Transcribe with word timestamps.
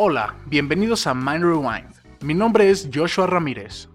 Hola, 0.00 0.36
bienvenidos 0.46 1.08
a 1.08 1.12
Mind 1.12 1.42
Rewind. 1.42 1.92
Mi 2.20 2.32
nombre 2.32 2.70
es 2.70 2.88
Joshua 2.94 3.26
Ramírez. 3.26 3.88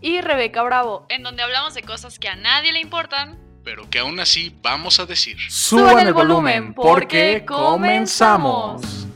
Y 0.00 0.22
Rebeca 0.22 0.62
Bravo, 0.62 1.04
en 1.10 1.22
donde 1.22 1.42
hablamos 1.42 1.74
de 1.74 1.82
cosas 1.82 2.18
que 2.18 2.28
a 2.30 2.34
nadie 2.34 2.72
le 2.72 2.80
importan, 2.80 3.38
pero 3.62 3.82
que 3.90 3.98
aún 3.98 4.18
así 4.20 4.56
vamos 4.62 5.00
a 5.00 5.04
decir. 5.04 5.36
Suban 5.50 6.06
el 6.06 6.14
volumen 6.14 6.72
porque 6.72 7.44
comenzamos. 7.46 9.06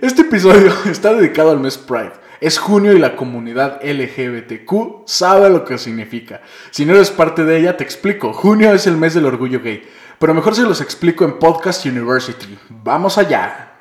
Este 0.00 0.22
episodio 0.22 0.72
está 0.88 1.14
dedicado 1.14 1.50
al 1.50 1.58
mes 1.58 1.76
Pride. 1.76 2.25
Es 2.40 2.58
junio 2.58 2.92
y 2.92 2.98
la 2.98 3.16
comunidad 3.16 3.80
LGBTQ 3.82 5.06
sabe 5.06 5.48
lo 5.48 5.64
que 5.64 5.78
significa. 5.78 6.42
Si 6.70 6.84
no 6.84 6.94
eres 6.94 7.10
parte 7.10 7.44
de 7.44 7.58
ella, 7.58 7.76
te 7.76 7.84
explico. 7.84 8.32
Junio 8.34 8.72
es 8.72 8.86
el 8.86 8.96
mes 8.96 9.14
del 9.14 9.24
orgullo 9.24 9.62
gay. 9.62 9.82
Pero 10.18 10.34
mejor 10.34 10.54
se 10.54 10.62
los 10.62 10.80
explico 10.80 11.24
en 11.24 11.38
Podcast 11.38 11.86
University. 11.86 12.58
¡Vamos 12.68 13.16
allá! 13.18 13.72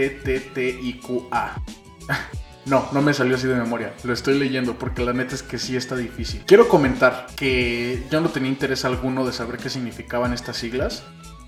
No, 2.66 2.88
no 2.92 3.02
me 3.02 3.14
salió 3.14 3.36
así 3.36 3.48
de 3.48 3.56
memoria. 3.56 3.94
Lo 4.04 4.14
estoy 4.14 4.38
leyendo 4.38 4.78
porque 4.78 5.04
la 5.04 5.14
neta 5.14 5.36
es 5.36 5.44
que 5.44 5.58
sí 5.58 5.76
está 5.76 5.96
difícil. 5.96 6.44
Quiero 6.46 6.68
comentar 6.68 7.28
que 7.36 8.04
yo 8.12 8.22
no 8.22 8.30
tenía 8.30 8.50
interés 8.50 8.86
alguno 8.86 9.26
de 9.26 9.34
saber 9.34 9.58
qué 9.58 9.70
significaban 9.70 10.34
estas 10.34 10.58
siglas. 10.58 11.04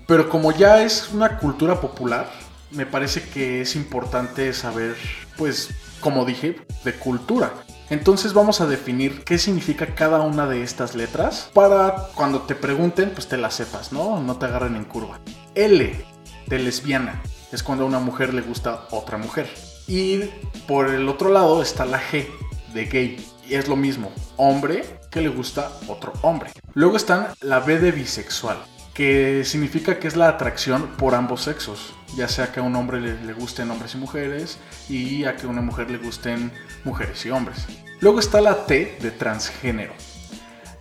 Pero 0.06 0.28
como 0.28 0.52
ya 0.52 0.82
es 0.82 1.10
una 1.12 1.38
cultura 1.38 1.80
popular, 1.80 2.28
me 2.70 2.86
parece 2.86 3.22
que 3.22 3.60
es 3.60 3.76
importante 3.76 4.52
saber, 4.52 4.96
pues, 5.36 5.70
como 6.00 6.24
dije, 6.24 6.60
de 6.84 6.94
cultura. 6.94 7.52
Entonces 7.90 8.32
vamos 8.32 8.60
a 8.60 8.66
definir 8.66 9.22
qué 9.22 9.38
significa 9.38 9.94
cada 9.94 10.22
una 10.22 10.46
de 10.46 10.62
estas 10.62 10.94
letras 10.94 11.50
para 11.52 12.08
cuando 12.14 12.42
te 12.42 12.54
pregunten, 12.54 13.10
pues 13.10 13.28
te 13.28 13.36
las 13.36 13.54
sepas, 13.54 13.92
¿no? 13.92 14.20
No 14.20 14.36
te 14.36 14.46
agarren 14.46 14.76
en 14.76 14.84
curva. 14.84 15.20
L 15.54 16.04
de 16.46 16.58
lesbiana 16.58 17.22
es 17.52 17.62
cuando 17.62 17.84
a 17.84 17.86
una 17.86 17.98
mujer 17.98 18.32
le 18.32 18.40
gusta 18.40 18.86
otra 18.90 19.18
mujer. 19.18 19.48
Y 19.86 20.20
por 20.66 20.88
el 20.88 21.08
otro 21.08 21.30
lado 21.30 21.62
está 21.62 21.84
la 21.84 22.00
G 22.00 22.26
de 22.72 22.84
gay. 22.86 23.26
Y 23.48 23.54
es 23.54 23.68
lo 23.68 23.76
mismo, 23.76 24.12
hombre 24.36 24.84
que 25.10 25.20
le 25.20 25.28
gusta 25.28 25.70
otro 25.88 26.12
hombre. 26.22 26.50
Luego 26.74 26.96
están 26.96 27.28
la 27.40 27.60
B 27.60 27.78
de 27.78 27.92
bisexual, 27.92 28.56
que 28.94 29.44
significa 29.44 29.98
que 29.98 30.08
es 30.08 30.16
la 30.16 30.28
atracción 30.28 30.88
por 30.96 31.14
ambos 31.14 31.42
sexos, 31.42 31.94
ya 32.16 32.28
sea 32.28 32.52
que 32.52 32.60
a 32.60 32.62
un 32.62 32.74
hombre 32.76 33.00
le, 33.00 33.32
gusten 33.34 33.70
hombres 33.70 33.94
y 33.94 33.98
mujeres 33.98 34.58
y 34.88 35.24
a 35.24 35.36
que 35.36 35.46
a 35.46 35.50
una 35.50 35.62
mujer 35.62 35.90
le 35.90 35.98
gusten 35.98 36.52
mujeres 36.84 37.24
y 37.26 37.30
hombres. 37.30 37.66
Luego 38.00 38.20
está 38.20 38.40
la 38.40 38.66
T 38.66 38.98
de 39.00 39.10
transgénero. 39.10 39.92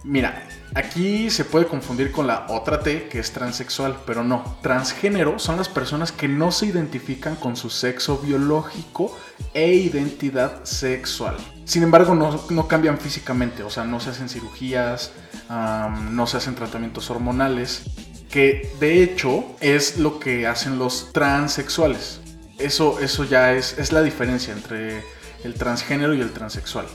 Mira, 0.03 0.47
Aquí 0.73 1.29
se 1.29 1.43
puede 1.43 1.67
confundir 1.67 2.13
con 2.13 2.27
la 2.27 2.45
otra 2.47 2.79
T, 2.79 3.09
que 3.09 3.19
es 3.19 3.33
transexual, 3.33 3.97
pero 4.05 4.23
no. 4.23 4.57
Transgénero 4.61 5.37
son 5.37 5.57
las 5.57 5.67
personas 5.67 6.13
que 6.13 6.29
no 6.29 6.53
se 6.53 6.67
identifican 6.67 7.35
con 7.35 7.57
su 7.57 7.69
sexo 7.69 8.19
biológico 8.19 9.17
e 9.53 9.73
identidad 9.73 10.63
sexual. 10.63 11.35
Sin 11.65 11.83
embargo, 11.83 12.15
no, 12.15 12.67
cambian 12.69 12.97
físicamente, 12.97 13.63
o 13.63 13.69
sea, 13.69 13.83
no 13.83 13.99
se 13.99 14.11
hacen 14.11 14.29
cirugías, 14.29 15.11
no 15.49 16.25
se 16.25 16.37
hacen 16.37 16.55
tratamientos 16.55 17.09
hormonales, 17.09 17.83
que 18.29 18.73
de 18.79 19.03
hecho 19.03 19.43
es 19.59 19.97
lo 19.97 20.19
que 20.19 20.47
hacen 20.47 20.79
los 20.79 21.11
transexuales. 21.11 22.21
Eso, 22.59 22.99
eso 23.01 23.25
ya 23.25 23.51
es, 23.53 23.77
es 23.77 23.91
la 23.91 24.01
diferencia 24.01 24.53
entre 24.53 25.03
el 25.43 25.53
transgénero 25.55 26.13
y 26.13 26.21
el 26.21 26.31
transexual. 26.31 26.85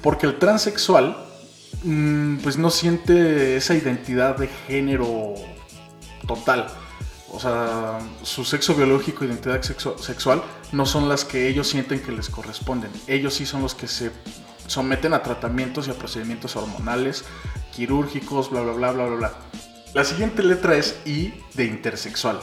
Porque 0.00 0.26
el 0.26 0.38
transexual 0.38 1.25
pues 1.82 2.56
no 2.56 2.70
siente 2.70 3.56
esa 3.56 3.74
identidad 3.74 4.36
de 4.36 4.48
género 4.66 5.34
total. 6.26 6.66
O 7.30 7.40
sea, 7.40 7.98
su 8.22 8.44
sexo 8.44 8.74
biológico, 8.74 9.24
identidad 9.24 9.60
sexual, 9.62 10.42
no 10.72 10.86
son 10.86 11.08
las 11.08 11.24
que 11.24 11.48
ellos 11.48 11.68
sienten 11.68 12.00
que 12.00 12.12
les 12.12 12.28
corresponden. 12.28 12.90
Ellos 13.06 13.34
sí 13.34 13.46
son 13.46 13.62
los 13.62 13.74
que 13.74 13.88
se 13.88 14.10
someten 14.66 15.12
a 15.12 15.22
tratamientos 15.22 15.88
y 15.88 15.90
a 15.90 15.94
procedimientos 15.94 16.56
hormonales, 16.56 17.24
quirúrgicos, 17.74 18.50
bla, 18.50 18.62
bla, 18.62 18.72
bla, 18.72 18.92
bla, 18.92 19.06
bla, 19.06 19.16
bla. 19.16 19.32
La 19.92 20.04
siguiente 20.04 20.42
letra 20.42 20.76
es 20.76 20.98
I 21.04 21.34
de 21.54 21.64
intersexual. 21.64 22.40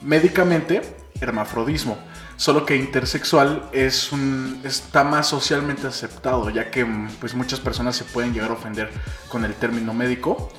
Médicamente, 0.00 0.82
hermafrodismo. 1.20 1.98
Solo 2.36 2.66
que 2.66 2.76
intersexual 2.76 3.68
es 3.72 4.12
un, 4.12 4.60
está 4.62 5.04
más 5.04 5.28
socialmente 5.28 5.86
aceptado, 5.86 6.50
ya 6.50 6.70
que 6.70 6.86
pues, 7.18 7.34
muchas 7.34 7.60
personas 7.60 7.96
se 7.96 8.04
pueden 8.04 8.34
llegar 8.34 8.50
a 8.50 8.54
ofender 8.54 8.90
con 9.28 9.44
el 9.44 9.54
término 9.54 9.94
médico. 9.94 10.50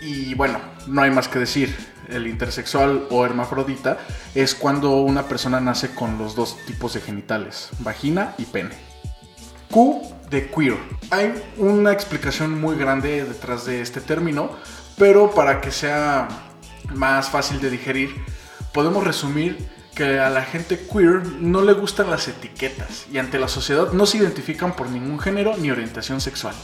Y 0.00 0.34
bueno, 0.34 0.60
no 0.86 1.02
hay 1.02 1.10
más 1.10 1.28
que 1.28 1.40
decir. 1.40 1.74
El 2.08 2.28
intersexual 2.28 3.08
o 3.10 3.24
hermafrodita 3.26 3.98
es 4.32 4.54
cuando 4.54 5.00
una 5.00 5.24
persona 5.24 5.60
nace 5.60 5.92
con 5.92 6.18
los 6.18 6.36
dos 6.36 6.56
tipos 6.64 6.94
de 6.94 7.00
genitales, 7.00 7.70
vagina 7.80 8.34
y 8.38 8.44
pene. 8.44 8.76
Q 9.72 10.02
de 10.30 10.48
queer. 10.48 10.76
Hay 11.10 11.34
una 11.56 11.90
explicación 11.90 12.60
muy 12.60 12.76
grande 12.76 13.24
detrás 13.24 13.64
de 13.64 13.80
este 13.80 14.00
término, 14.00 14.50
pero 14.96 15.32
para 15.32 15.60
que 15.60 15.72
sea 15.72 16.28
más 16.94 17.28
fácil 17.28 17.60
de 17.60 17.70
digerir, 17.70 18.14
podemos 18.72 19.02
resumir 19.02 19.68
que 19.96 20.20
a 20.20 20.28
la 20.28 20.42
gente 20.42 20.78
queer 20.78 21.26
no 21.40 21.62
le 21.62 21.72
gustan 21.72 22.10
las 22.10 22.28
etiquetas 22.28 23.06
y 23.10 23.18
ante 23.18 23.38
la 23.38 23.48
sociedad 23.48 23.92
no 23.92 24.04
se 24.04 24.18
identifican 24.18 24.76
por 24.76 24.90
ningún 24.90 25.18
género 25.18 25.56
ni 25.56 25.70
orientación 25.70 26.20
sexual. 26.20 26.54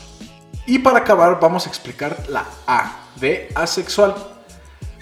Y 0.66 0.80
para 0.80 0.98
acabar 0.98 1.40
vamos 1.40 1.66
a 1.66 1.70
explicar 1.70 2.24
la 2.28 2.44
A 2.66 3.06
de 3.16 3.50
asexual. 3.54 4.14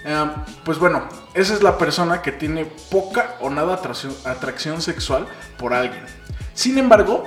Em, 0.05 0.31
pues 0.63 0.79
bueno, 0.79 1.03
esa 1.33 1.53
es 1.53 1.61
la 1.61 1.77
persona 1.77 2.21
que 2.21 2.31
tiene 2.31 2.65
poca 2.89 3.35
o 3.41 3.49
nada 3.49 3.73
atracción, 3.75 4.15
atracción 4.23 4.81
sexual 4.81 5.27
por 5.57 5.73
alguien. 5.73 6.05
Sin 6.53 6.77
embargo, 6.77 7.25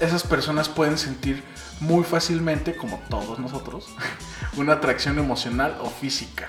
esas 0.00 0.24
personas 0.24 0.68
pueden 0.68 0.98
sentir 0.98 1.44
muy 1.78 2.02
fácilmente, 2.02 2.76
como 2.76 3.00
todos 3.08 3.38
nosotros, 3.38 3.86
una 4.56 4.74
atracción 4.74 5.16
emocional 5.20 5.78
o 5.80 5.88
física. 5.88 6.48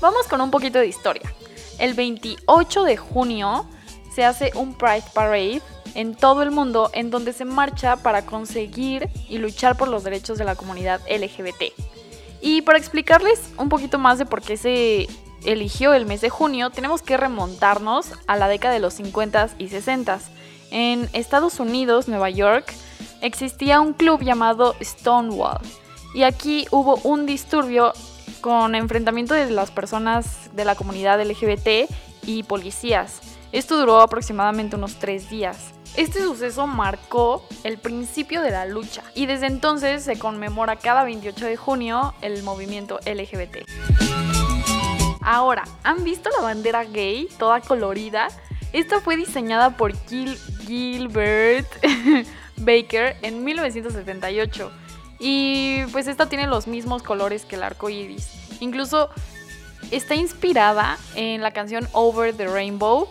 Vamos 0.00 0.26
con 0.26 0.40
un 0.40 0.50
poquito 0.50 0.78
de 0.78 0.86
historia. 0.86 1.32
El 1.78 1.94
28 1.94 2.84
de 2.84 2.96
junio 2.96 3.66
se 4.14 4.24
hace 4.24 4.52
un 4.54 4.74
Pride 4.74 5.04
Parade 5.14 5.62
en 5.94 6.14
todo 6.14 6.42
el 6.42 6.50
mundo 6.50 6.90
en 6.92 7.10
donde 7.10 7.32
se 7.32 7.46
marcha 7.46 7.96
para 7.96 8.26
conseguir 8.26 9.08
y 9.28 9.38
luchar 9.38 9.76
por 9.76 9.88
los 9.88 10.04
derechos 10.04 10.36
de 10.36 10.44
la 10.44 10.54
comunidad 10.54 11.00
LGBT. 11.08 11.72
Y 12.42 12.62
para 12.62 12.78
explicarles 12.78 13.40
un 13.56 13.70
poquito 13.70 13.98
más 13.98 14.18
de 14.18 14.26
por 14.26 14.42
qué 14.42 14.58
se 14.58 15.08
eligió 15.44 15.94
el 15.94 16.04
mes 16.04 16.20
de 16.20 16.28
junio, 16.28 16.70
tenemos 16.70 17.00
que 17.00 17.16
remontarnos 17.16 18.12
a 18.26 18.36
la 18.36 18.48
década 18.48 18.74
de 18.74 18.80
los 18.80 19.00
50s 19.00 19.52
y 19.58 19.68
60s. 19.68 20.20
En 20.70 21.08
Estados 21.14 21.58
Unidos, 21.58 22.08
Nueva 22.08 22.28
York, 22.28 22.72
existía 23.22 23.80
un 23.80 23.94
club 23.94 24.22
llamado 24.22 24.74
Stonewall. 24.82 25.60
Y 26.14 26.24
aquí 26.24 26.66
hubo 26.70 26.96
un 27.04 27.24
disturbio 27.24 27.92
con 28.40 28.74
enfrentamiento 28.74 29.34
de 29.34 29.50
las 29.50 29.70
personas 29.70 30.50
de 30.54 30.64
la 30.64 30.74
comunidad 30.74 31.20
LGBT 31.20 31.90
y 32.24 32.42
policías. 32.42 33.20
Esto 33.52 33.78
duró 33.78 34.00
aproximadamente 34.00 34.76
unos 34.76 34.96
tres 34.96 35.30
días. 35.30 35.72
Este 35.96 36.20
suceso 36.20 36.66
marcó 36.66 37.42
el 37.64 37.78
principio 37.78 38.42
de 38.42 38.50
la 38.50 38.66
lucha 38.66 39.02
y 39.14 39.26
desde 39.26 39.46
entonces 39.46 40.02
se 40.02 40.18
conmemora 40.18 40.76
cada 40.76 41.04
28 41.04 41.46
de 41.46 41.56
junio 41.56 42.14
el 42.20 42.42
movimiento 42.42 42.98
LGBT. 43.06 43.68
Ahora, 45.22 45.64
¿han 45.82 46.04
visto 46.04 46.28
la 46.36 46.42
bandera 46.42 46.84
gay 46.84 47.28
toda 47.38 47.60
colorida? 47.60 48.28
Esta 48.72 49.00
fue 49.00 49.16
diseñada 49.16 49.76
por 49.76 49.96
Gil 50.06 50.36
Gilbert 50.66 51.66
Baker 52.58 53.16
en 53.22 53.42
1978 53.42 54.70
y 55.18 55.84
pues 55.92 56.06
esta 56.06 56.28
tiene 56.28 56.46
los 56.46 56.66
mismos 56.66 57.02
colores 57.02 57.44
que 57.44 57.56
el 57.56 57.62
arco 57.62 57.88
iris. 57.88 58.28
Incluso 58.60 59.10
está 59.90 60.14
inspirada 60.14 60.98
en 61.14 61.42
la 61.42 61.52
canción 61.52 61.88
Over 61.92 62.34
the 62.36 62.46
Rainbow 62.46 63.08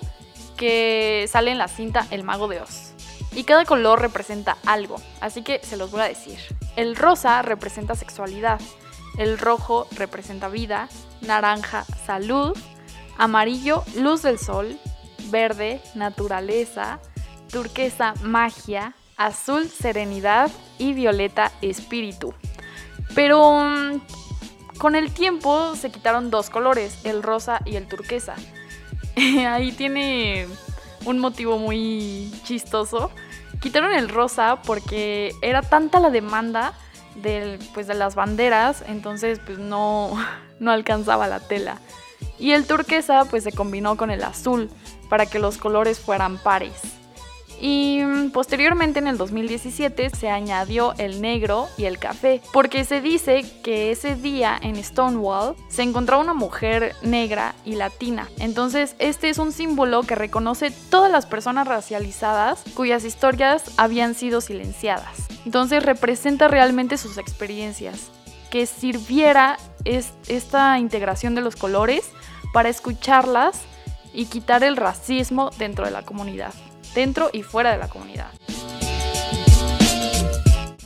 que 0.57 1.27
sale 1.29 1.51
en 1.51 1.57
la 1.57 1.67
cinta 1.67 2.07
El 2.11 2.23
Mago 2.23 2.47
de 2.47 2.61
Oz. 2.61 2.93
Y 3.33 3.43
cada 3.43 3.65
color 3.65 3.99
representa 3.99 4.57
algo, 4.65 4.95
así 5.19 5.43
que 5.43 5.59
se 5.61 5.75
los 5.75 5.91
voy 5.91 6.01
a 6.01 6.05
decir. 6.05 6.39
El 6.77 6.95
rosa 6.95 7.41
representa 7.41 7.93
sexualidad, 7.95 8.61
el 9.17 9.37
rojo 9.37 9.87
representa 9.91 10.47
vida, 10.47 10.87
naranja 11.21 11.85
salud, 12.05 12.57
amarillo 13.17 13.83
luz 13.95 14.21
del 14.21 14.39
sol, 14.39 14.77
verde 15.29 15.81
naturaleza, 15.95 16.99
turquesa 17.51 18.13
magia, 18.21 18.95
azul 19.17 19.69
serenidad 19.69 20.51
y 20.77 20.93
violeta 20.93 21.51
espíritu. 21.61 22.33
Pero, 23.13 24.01
Con 24.77 24.95
el 24.95 25.13
tiempo 25.13 25.73
se 25.77 25.89
quitaron 25.89 26.29
dos 26.29 26.49
colores, 26.49 26.99
el 27.05 27.23
rosa 27.23 27.61
y 27.63 27.77
el 27.77 27.87
turquesa. 27.87 28.35
Ahí 29.15 29.71
tiene 29.71 30.47
un 31.05 31.19
motivo 31.19 31.57
muy 31.57 32.29
chistoso. 32.43 33.09
Quitaron 33.61 33.93
el 33.93 34.09
rosa 34.09 34.61
porque 34.63 35.31
era 35.41 35.61
tanta 35.61 36.01
la 36.01 36.09
demanda 36.09 36.73
pues, 37.73 37.87
de 37.87 37.93
las 37.93 38.15
banderas, 38.15 38.83
entonces 38.87 39.39
pues 39.45 39.57
no, 39.59 40.11
no 40.59 40.71
alcanzaba 40.71 41.27
la 41.27 41.39
tela. 41.39 41.79
Y 42.37 42.51
el 42.51 42.67
turquesa 42.67 43.25
pues 43.29 43.43
se 43.43 43.53
combinó 43.53 43.95
con 43.95 44.11
el 44.11 44.23
azul 44.23 44.69
para 45.09 45.25
que 45.25 45.39
los 45.39 45.57
colores 45.57 45.99
fueran 45.99 46.37
pares. 46.37 46.94
Y 47.67 48.03
mm, 48.03 48.29
posteriormente 48.29 48.99
en 48.99 49.07
el 49.07 49.17
2017 49.17 50.11
se 50.11 50.29
añadió 50.29 50.93
el 50.99 51.19
negro 51.19 51.67
y 51.79 51.85
el 51.85 51.97
café, 51.97 52.39
porque 52.53 52.85
se 52.85 53.01
dice 53.01 53.43
que 53.63 53.89
ese 53.89 54.15
día 54.15 54.55
en 54.61 54.75
Stonewall 54.83 55.55
se 55.67 55.81
encontró 55.81 56.19
una 56.19 56.35
mujer 56.35 56.93
negra 57.01 57.55
y 57.65 57.73
latina. 57.73 58.29
Entonces 58.37 58.95
este 58.99 59.29
es 59.29 59.39
un 59.39 59.51
símbolo 59.51 60.03
que 60.03 60.13
reconoce 60.13 60.69
todas 60.91 61.11
las 61.11 61.25
personas 61.25 61.67
racializadas 61.67 62.63
cuyas 62.75 63.03
historias 63.03 63.63
habían 63.77 64.13
sido 64.13 64.41
silenciadas. 64.41 65.25
Entonces 65.43 65.81
representa 65.81 66.47
realmente 66.47 66.99
sus 66.99 67.17
experiencias, 67.17 68.11
que 68.51 68.67
sirviera 68.67 69.57
esta 70.27 70.77
integración 70.77 71.33
de 71.33 71.41
los 71.41 71.55
colores 71.55 72.11
para 72.53 72.69
escucharlas 72.69 73.59
y 74.13 74.27
quitar 74.27 74.63
el 74.63 74.77
racismo 74.77 75.49
dentro 75.57 75.85
de 75.85 75.91
la 75.91 76.03
comunidad 76.03 76.53
dentro 76.95 77.29
y 77.31 77.43
fuera 77.43 77.71
de 77.71 77.77
la 77.77 77.89
comunidad. 77.89 78.31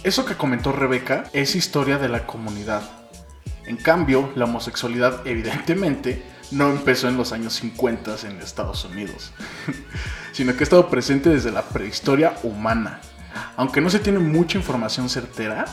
Eso 0.04 0.26
que 0.26 0.36
comentó 0.36 0.72
Rebeca 0.72 1.26
es 1.34 1.56
historia 1.56 1.98
de 1.98 2.10
la 2.10 2.26
comunidad. 2.26 2.82
En 3.66 3.78
cambio, 3.78 4.32
la 4.36 4.46
homosexualidad 4.46 5.26
evidentemente 5.28 6.24
no 6.52 6.70
empezó 6.70 7.08
en 7.08 7.18
los 7.18 7.32
años 7.32 7.54
50 7.54 8.16
en 8.28 8.42
Estados 8.42 8.84
Unidos, 8.86 9.32
sino 10.32 10.54
que 10.54 10.60
ha 10.60 10.64
estado 10.64 10.90
presente 10.90 11.30
desde 11.30 11.52
la 11.52 11.62
prehistoria 11.62 12.34
humana. 12.44 13.02
Aunque 13.56 13.82
no 13.82 13.90
se 13.90 14.00
tiene 14.00 14.20
mucha 14.20 14.58
información 14.58 15.10
certera, 15.10 15.66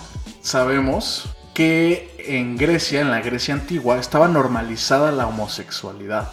sabemos 0.42 1.34
que 1.54 2.14
en 2.18 2.58
Grecia, 2.58 3.00
en 3.00 3.10
la 3.10 3.22
Grecia 3.22 3.54
antigua, 3.54 3.98
estaba 3.98 4.28
normalizada 4.28 5.12
la 5.12 5.26
homosexualidad, 5.26 6.30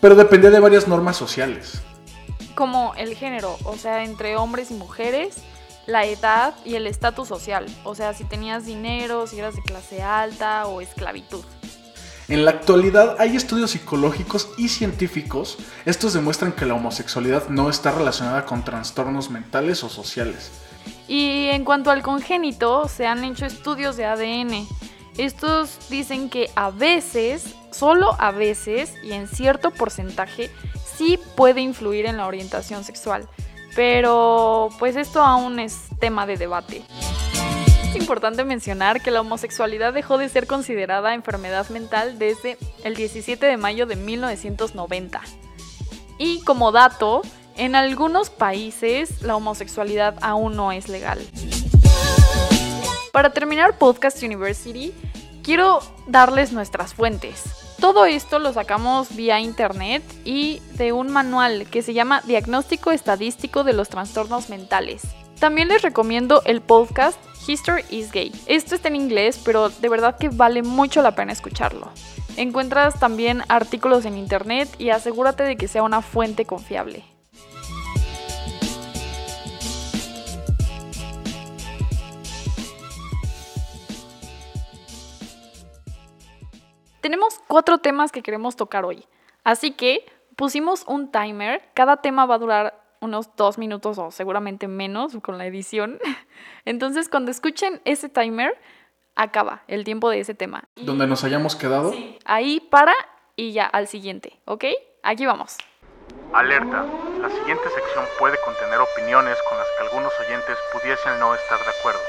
pero 0.00 0.14
dependía 0.14 0.50
de 0.50 0.60
varias 0.60 0.86
normas 0.86 1.16
sociales 1.16 1.82
como 2.56 2.94
el 2.96 3.14
género, 3.14 3.56
o 3.62 3.76
sea, 3.76 4.02
entre 4.02 4.36
hombres 4.36 4.72
y 4.72 4.74
mujeres, 4.74 5.36
la 5.86 6.04
edad 6.04 6.54
y 6.64 6.74
el 6.74 6.88
estatus 6.88 7.28
social, 7.28 7.66
o 7.84 7.94
sea, 7.94 8.12
si 8.14 8.24
tenías 8.24 8.66
dinero, 8.66 9.28
si 9.28 9.38
eras 9.38 9.54
de 9.54 9.62
clase 9.62 10.02
alta 10.02 10.66
o 10.66 10.80
esclavitud. 10.80 11.44
En 12.28 12.44
la 12.44 12.50
actualidad 12.50 13.14
hay 13.20 13.36
estudios 13.36 13.70
psicológicos 13.70 14.48
y 14.58 14.68
científicos. 14.68 15.58
Estos 15.84 16.12
demuestran 16.12 16.50
que 16.50 16.66
la 16.66 16.74
homosexualidad 16.74 17.48
no 17.48 17.70
está 17.70 17.92
relacionada 17.92 18.44
con 18.46 18.64
trastornos 18.64 19.30
mentales 19.30 19.84
o 19.84 19.88
sociales. 19.88 20.50
Y 21.06 21.46
en 21.52 21.64
cuanto 21.64 21.92
al 21.92 22.02
congénito, 22.02 22.88
se 22.88 23.06
han 23.06 23.22
hecho 23.22 23.46
estudios 23.46 23.96
de 23.96 24.06
ADN. 24.06 24.66
Estos 25.18 25.88
dicen 25.88 26.28
que 26.28 26.50
a 26.56 26.70
veces, 26.70 27.54
solo 27.70 28.16
a 28.18 28.32
veces 28.32 28.92
y 29.04 29.12
en 29.12 29.28
cierto 29.28 29.70
porcentaje, 29.70 30.50
sí 30.96 31.18
puede 31.36 31.60
influir 31.60 32.06
en 32.06 32.16
la 32.16 32.26
orientación 32.26 32.84
sexual, 32.84 33.28
pero 33.74 34.70
pues 34.78 34.96
esto 34.96 35.22
aún 35.22 35.58
es 35.60 35.76
tema 36.00 36.26
de 36.26 36.36
debate. 36.36 36.82
Es 37.90 37.96
importante 37.96 38.44
mencionar 38.44 39.00
que 39.00 39.10
la 39.10 39.20
homosexualidad 39.20 39.92
dejó 39.92 40.18
de 40.18 40.28
ser 40.28 40.46
considerada 40.46 41.14
enfermedad 41.14 41.68
mental 41.70 42.18
desde 42.18 42.58
el 42.84 42.94
17 42.94 43.46
de 43.46 43.56
mayo 43.56 43.86
de 43.86 43.96
1990. 43.96 45.20
Y 46.18 46.42
como 46.42 46.72
dato, 46.72 47.22
en 47.56 47.74
algunos 47.74 48.30
países 48.30 49.22
la 49.22 49.36
homosexualidad 49.36 50.16
aún 50.22 50.56
no 50.56 50.72
es 50.72 50.88
legal. 50.88 51.18
Para 53.12 53.30
terminar 53.30 53.78
Podcast 53.78 54.22
University, 54.22 54.92
quiero 55.42 55.80
darles 56.06 56.52
nuestras 56.52 56.92
fuentes. 56.92 57.65
Todo 57.80 58.06
esto 58.06 58.38
lo 58.38 58.52
sacamos 58.54 59.14
vía 59.14 59.38
internet 59.38 60.02
y 60.24 60.60
de 60.74 60.92
un 60.92 61.12
manual 61.12 61.66
que 61.70 61.82
se 61.82 61.92
llama 61.92 62.22
Diagnóstico 62.24 62.90
Estadístico 62.90 63.64
de 63.64 63.74
los 63.74 63.90
Trastornos 63.90 64.48
Mentales. 64.48 65.02
También 65.38 65.68
les 65.68 65.82
recomiendo 65.82 66.42
el 66.46 66.62
podcast 66.62 67.18
History 67.46 67.84
is 67.90 68.10
Gay. 68.12 68.32
Esto 68.46 68.74
está 68.74 68.88
en 68.88 68.96
inglés, 68.96 69.40
pero 69.44 69.68
de 69.68 69.88
verdad 69.90 70.16
que 70.16 70.30
vale 70.30 70.62
mucho 70.62 71.02
la 71.02 71.14
pena 71.14 71.32
escucharlo. 71.32 71.90
Encuentras 72.38 72.98
también 72.98 73.42
artículos 73.48 74.06
en 74.06 74.16
internet 74.16 74.68
y 74.78 74.88
asegúrate 74.88 75.42
de 75.42 75.56
que 75.56 75.68
sea 75.68 75.82
una 75.82 76.00
fuente 76.00 76.46
confiable. 76.46 77.04
Tenemos 87.06 87.38
cuatro 87.46 87.78
temas 87.78 88.10
que 88.10 88.20
queremos 88.20 88.56
tocar 88.56 88.84
hoy, 88.84 89.06
así 89.44 89.70
que 89.70 90.04
pusimos 90.34 90.82
un 90.88 91.12
timer, 91.12 91.62
cada 91.72 91.98
tema 91.98 92.26
va 92.26 92.34
a 92.34 92.38
durar 92.38 92.82
unos 93.00 93.30
dos 93.36 93.58
minutos 93.58 93.96
o 93.98 94.10
seguramente 94.10 94.66
menos 94.66 95.16
con 95.22 95.38
la 95.38 95.46
edición. 95.46 96.00
Entonces 96.64 97.08
cuando 97.08 97.30
escuchen 97.30 97.80
ese 97.84 98.08
timer, 98.08 98.58
acaba 99.14 99.62
el 99.68 99.84
tiempo 99.84 100.10
de 100.10 100.18
ese 100.18 100.34
tema. 100.34 100.64
Donde 100.74 101.06
nos 101.06 101.22
hayamos 101.22 101.54
quedado. 101.54 101.92
Sí, 101.92 102.18
ahí 102.24 102.58
para 102.58 102.92
y 103.36 103.52
ya 103.52 103.66
al 103.66 103.86
siguiente, 103.86 104.40
¿ok? 104.44 104.64
Aquí 105.04 105.26
vamos. 105.26 105.58
Alerta. 106.32 106.86
La 107.20 107.30
siguiente 107.30 107.68
sección 107.68 108.04
puede 108.18 108.36
contener 108.44 108.80
opiniones 108.80 109.38
con 109.48 109.56
las 109.56 109.68
que 109.78 109.84
algunos 109.84 110.12
oyentes 110.26 110.58
pudiesen 110.72 111.20
no 111.20 111.36
estar 111.36 111.60
de 111.60 111.70
acuerdo. 111.70 112.02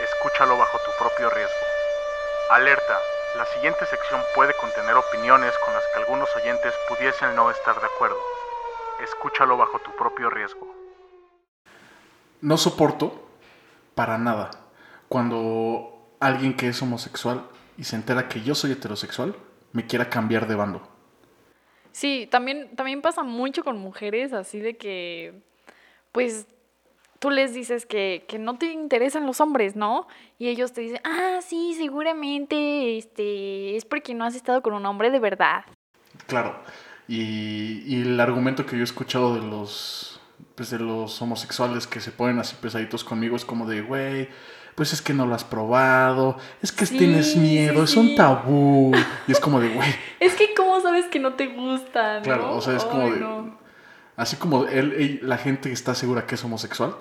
Escúchalo 0.00 0.56
bajo 0.56 0.78
tu 0.78 0.92
propio 0.96 1.28
riesgo. 1.28 1.66
Alerta. 2.50 3.00
La 3.36 3.46
siguiente 3.46 3.86
sección 3.86 4.20
puede 4.34 4.52
contener 4.60 4.94
opiniones 4.94 5.54
con 5.64 5.72
las 5.72 5.82
que 5.86 6.00
algunos 6.00 6.28
oyentes 6.36 6.74
pudiesen 6.86 7.34
no 7.34 7.50
estar 7.50 7.80
de 7.80 7.86
acuerdo. 7.86 8.18
Escúchalo 9.02 9.56
bajo 9.56 9.78
tu 9.78 9.90
propio 9.92 10.28
riesgo. 10.28 10.74
No 12.42 12.58
soporto 12.58 13.26
para 13.94 14.18
nada 14.18 14.50
cuando 15.08 16.14
alguien 16.20 16.54
que 16.54 16.68
es 16.68 16.82
homosexual 16.82 17.46
y 17.78 17.84
se 17.84 17.96
entera 17.96 18.28
que 18.28 18.42
yo 18.42 18.54
soy 18.54 18.72
heterosexual 18.72 19.34
me 19.72 19.86
quiera 19.86 20.10
cambiar 20.10 20.46
de 20.46 20.54
bando. 20.54 20.86
Sí, 21.92 22.28
también, 22.30 22.76
también 22.76 23.00
pasa 23.00 23.22
mucho 23.22 23.64
con 23.64 23.78
mujeres 23.78 24.34
así 24.34 24.60
de 24.60 24.76
que, 24.76 25.40
pues 26.12 26.46
tú 27.22 27.30
les 27.30 27.54
dices 27.54 27.86
que, 27.86 28.26
no 28.40 28.58
te 28.58 28.72
interesan 28.72 29.26
los 29.26 29.40
hombres, 29.40 29.76
¿no? 29.76 30.08
Y 30.40 30.48
ellos 30.48 30.72
te 30.72 30.80
dicen, 30.80 31.00
ah, 31.04 31.38
sí, 31.40 31.72
seguramente 31.78 32.98
este, 32.98 33.76
es 33.76 33.84
porque 33.84 34.12
no 34.12 34.24
has 34.24 34.34
estado 34.34 34.60
con 34.60 34.74
un 34.74 34.84
hombre 34.86 35.12
de 35.12 35.20
verdad. 35.20 35.64
Claro, 36.26 36.56
y, 37.06 38.02
el 38.02 38.18
argumento 38.18 38.66
que 38.66 38.74
yo 38.74 38.80
he 38.80 38.84
escuchado 38.84 39.36
de 39.36 39.40
los, 39.40 40.20
pues 40.56 40.70
de 40.70 40.80
los 40.80 41.22
homosexuales 41.22 41.86
que 41.86 42.00
se 42.00 42.10
ponen 42.10 42.40
así 42.40 42.56
pesaditos 42.60 43.04
conmigo 43.04 43.36
es 43.36 43.44
como 43.44 43.68
de, 43.68 43.82
güey, 43.82 44.28
pues 44.74 44.92
es 44.92 45.00
que 45.00 45.14
no 45.14 45.24
lo 45.24 45.36
has 45.36 45.44
probado, 45.44 46.38
es 46.60 46.72
que 46.72 46.86
tienes 46.86 47.36
miedo, 47.36 47.84
es 47.84 47.94
un 47.94 48.16
tabú. 48.16 48.90
Y 49.28 49.32
es 49.32 49.38
como 49.38 49.60
de, 49.60 49.68
güey. 49.68 49.94
Es 50.18 50.34
que, 50.34 50.54
¿cómo 50.54 50.80
sabes 50.80 51.06
que 51.06 51.20
no 51.20 51.34
te 51.34 51.46
gustan? 51.46 52.24
Claro, 52.24 52.56
o 52.56 52.60
sea, 52.60 52.76
es 52.76 52.84
como 52.84 53.10
de. 53.10 53.61
Así 54.22 54.36
como 54.36 54.66
él, 54.66 55.18
la 55.20 55.36
gente 55.36 55.72
está 55.72 55.96
segura 55.96 56.28
que 56.28 56.36
es 56.36 56.44
homosexual, 56.44 56.94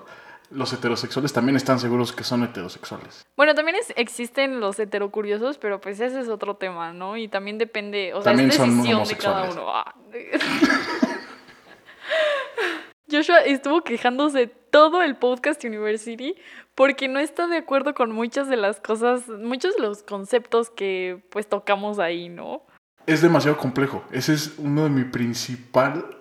los 0.49 0.73
heterosexuales 0.73 1.31
también 1.31 1.55
están 1.55 1.79
seguros 1.79 2.13
que 2.13 2.23
son 2.23 2.43
heterosexuales. 2.43 3.23
Bueno, 3.37 3.53
también 3.53 3.77
existen 3.95 4.59
los 4.59 4.79
heterocuriosos, 4.79 5.59
pero 5.59 5.79
pues 5.79 5.99
ese 5.99 6.19
es 6.19 6.29
otro 6.29 6.55
tema, 6.55 6.93
¿no? 6.93 7.17
Y 7.17 7.27
también 7.27 7.59
depende, 7.59 8.15
o 8.15 8.23
sea, 8.23 8.31
es 8.31 8.39
decisión 8.39 9.03
de 9.03 9.17
cada 9.17 9.51
uno. 9.51 9.65
Ah. 9.67 9.93
Joshua 13.11 13.41
estuvo 13.41 13.83
quejándose 13.83 14.47
todo 14.47 15.03
el 15.03 15.15
podcast 15.15 15.63
University 15.63 16.33
porque 16.73 17.07
no 17.07 17.19
está 17.19 17.45
de 17.45 17.57
acuerdo 17.57 17.93
con 17.93 18.11
muchas 18.11 18.47
de 18.47 18.57
las 18.57 18.79
cosas, 18.79 19.27
muchos 19.27 19.75
de 19.75 19.83
los 19.83 20.01
conceptos 20.01 20.71
que 20.71 21.21
pues 21.29 21.47
tocamos 21.47 21.99
ahí, 21.99 22.29
¿no? 22.29 22.63
Es 23.05 23.21
demasiado 23.21 23.57
complejo. 23.57 24.03
Ese 24.11 24.33
es 24.33 24.55
uno 24.57 24.85
de 24.85 24.89
mi 24.89 25.03
principal 25.03 26.17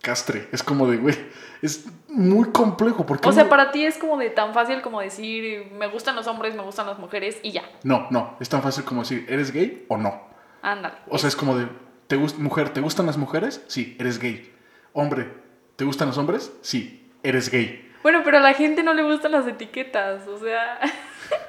castre. 0.00 0.48
Es 0.52 0.62
como 0.62 0.86
de, 0.86 0.96
güey, 0.98 1.16
es 1.62 1.86
muy 2.08 2.50
complejo. 2.50 3.06
Porque 3.06 3.28
o 3.28 3.32
sea, 3.32 3.48
para 3.48 3.70
ti 3.70 3.84
es 3.84 3.98
como 3.98 4.16
de 4.18 4.30
tan 4.30 4.54
fácil 4.54 4.82
como 4.82 5.00
decir, 5.00 5.70
me 5.72 5.88
gustan 5.88 6.16
los 6.16 6.26
hombres, 6.26 6.54
me 6.54 6.62
gustan 6.62 6.86
las 6.86 6.98
mujeres 6.98 7.38
y 7.42 7.52
ya. 7.52 7.62
No, 7.82 8.06
no, 8.10 8.36
es 8.40 8.48
tan 8.48 8.62
fácil 8.62 8.84
como 8.84 9.02
decir, 9.02 9.26
¿eres 9.28 9.52
gay 9.52 9.84
o 9.88 9.96
no? 9.96 10.20
Ándale. 10.62 10.96
O 11.08 11.18
sea, 11.18 11.28
es 11.28 11.36
como 11.36 11.56
de, 11.56 11.68
¿te 12.06 12.16
mujer, 12.16 12.70
¿te 12.70 12.80
gustan 12.80 13.06
las 13.06 13.16
mujeres? 13.16 13.62
Sí, 13.68 13.96
eres 13.98 14.18
gay. 14.18 14.52
Hombre, 14.92 15.32
¿te 15.76 15.84
gustan 15.84 16.08
los 16.08 16.18
hombres? 16.18 16.52
Sí, 16.62 17.10
eres 17.22 17.50
gay. 17.50 17.86
Bueno, 18.02 18.22
pero 18.24 18.38
a 18.38 18.40
la 18.40 18.54
gente 18.54 18.82
no 18.82 18.94
le 18.94 19.02
gustan 19.02 19.32
las 19.32 19.46
etiquetas, 19.46 20.26
o 20.26 20.38
sea... 20.38 20.80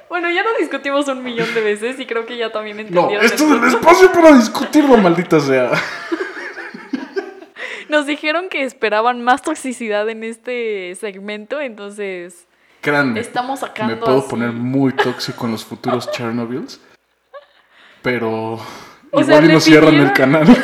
Bueno, 0.08 0.30
ya 0.30 0.42
lo 0.42 0.50
discutimos 0.60 1.08
un 1.08 1.24
millón 1.24 1.52
de 1.54 1.60
veces 1.62 1.98
y 1.98 2.04
creo 2.04 2.26
que 2.26 2.36
ya 2.36 2.52
también 2.52 2.76
No, 2.76 2.82
entendieron. 2.82 3.24
esto 3.24 3.44
el 3.44 3.56
es 3.56 3.62
el 3.62 3.68
espacio 3.70 4.12
para 4.12 4.32
discutirlo, 4.36 4.96
maldita 4.98 5.40
sea. 5.40 5.70
Nos 7.92 8.06
dijeron 8.06 8.48
que 8.48 8.64
esperaban 8.64 9.22
más 9.22 9.42
toxicidad 9.42 10.08
en 10.08 10.24
este 10.24 10.94
segmento, 10.94 11.60
entonces 11.60 12.48
Créanme, 12.80 13.20
estamos 13.20 13.60
sacando 13.60 13.94
me 13.94 14.00
puedo 14.00 14.18
así- 14.20 14.30
poner 14.30 14.50
muy 14.52 14.94
tóxico 14.94 15.44
en 15.44 15.52
los 15.52 15.62
futuros 15.62 16.10
Chernobyls. 16.10 16.80
Pero 18.00 18.54
O 19.10 19.20
igual 19.20 19.26
sea, 19.26 19.44
y 19.44 19.48
nos 19.48 19.64
cierran 19.64 19.94
el 19.96 20.10
canal. 20.14 20.46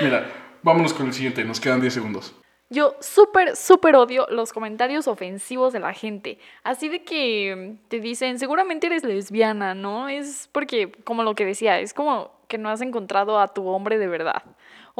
Mira, 0.00 0.26
vámonos 0.62 0.94
con 0.94 1.06
el 1.06 1.12
siguiente, 1.12 1.44
nos 1.44 1.60
quedan 1.60 1.82
10 1.82 1.92
segundos. 1.92 2.34
Yo 2.70 2.96
súper, 3.00 3.56
súper 3.56 3.94
odio 3.94 4.26
los 4.30 4.54
comentarios 4.54 5.06
ofensivos 5.06 5.74
de 5.74 5.80
la 5.80 5.92
gente. 5.92 6.38
Así 6.64 6.88
de 6.88 7.02
que 7.02 7.76
te 7.88 8.00
dicen, 8.00 8.38
seguramente 8.38 8.86
eres 8.86 9.04
lesbiana, 9.04 9.74
¿no? 9.74 10.08
Es 10.08 10.48
porque, 10.50 10.92
como 11.04 11.24
lo 11.24 11.34
que 11.34 11.44
decía, 11.44 11.78
es 11.78 11.92
como 11.92 12.30
que 12.48 12.56
no 12.56 12.70
has 12.70 12.80
encontrado 12.80 13.38
a 13.38 13.48
tu 13.48 13.66
hombre 13.68 13.98
de 13.98 14.08
verdad. 14.08 14.42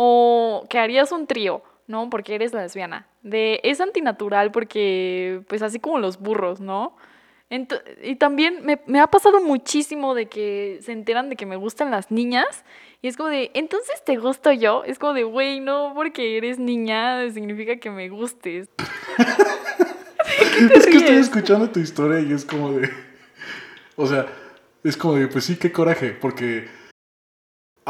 O 0.01 0.65
que 0.71 0.79
harías 0.79 1.11
un 1.11 1.27
trío, 1.27 1.61
¿no? 1.89 2.09
Porque 2.09 2.37
eres 2.37 2.53
lesbiana. 2.55 3.09
De, 3.23 3.59
es 3.65 3.81
antinatural 3.81 4.53
porque, 4.53 5.43
pues 5.49 5.61
así 5.61 5.81
como 5.81 5.99
los 5.99 6.21
burros, 6.21 6.61
¿no? 6.61 6.97
Ento- 7.51 7.83
y 8.05 8.15
también 8.15 8.61
me, 8.65 8.81
me 8.87 9.01
ha 9.01 9.09
pasado 9.09 9.41
muchísimo 9.41 10.15
de 10.15 10.27
que 10.29 10.79
se 10.83 10.93
enteran 10.93 11.31
de 11.31 11.35
que 11.35 11.47
me 11.47 11.57
gustan 11.57 11.91
las 11.91 12.13
niñas 12.13 12.65
y 13.03 13.09
es 13.09 13.17
como 13.17 13.29
de, 13.31 13.51
entonces 13.55 14.05
te 14.05 14.17
gusto 14.19 14.53
yo. 14.53 14.85
Es 14.85 15.01
como 15.01 15.15
de, 15.15 15.25
güey, 15.25 15.59
no 15.59 15.93
porque 15.97 16.37
eres 16.37 16.61
niña 16.61 17.29
significa 17.33 17.77
que 17.81 17.91
me 17.91 18.09
gustes. 18.09 18.69
Es 20.75 20.87
que 20.87 20.97
estoy 20.99 21.17
escuchando 21.17 21.71
tu 21.71 21.81
historia 21.81 22.21
y 22.21 22.33
es 22.33 22.45
como 22.45 22.73
de. 22.73 22.89
O 23.97 24.07
sea, 24.07 24.27
es 24.85 24.97
como 24.97 25.15
de, 25.15 25.27
pues 25.29 25.45
sí, 25.45 25.57
qué 25.57 25.73
coraje, 25.73 26.11
porque 26.11 26.69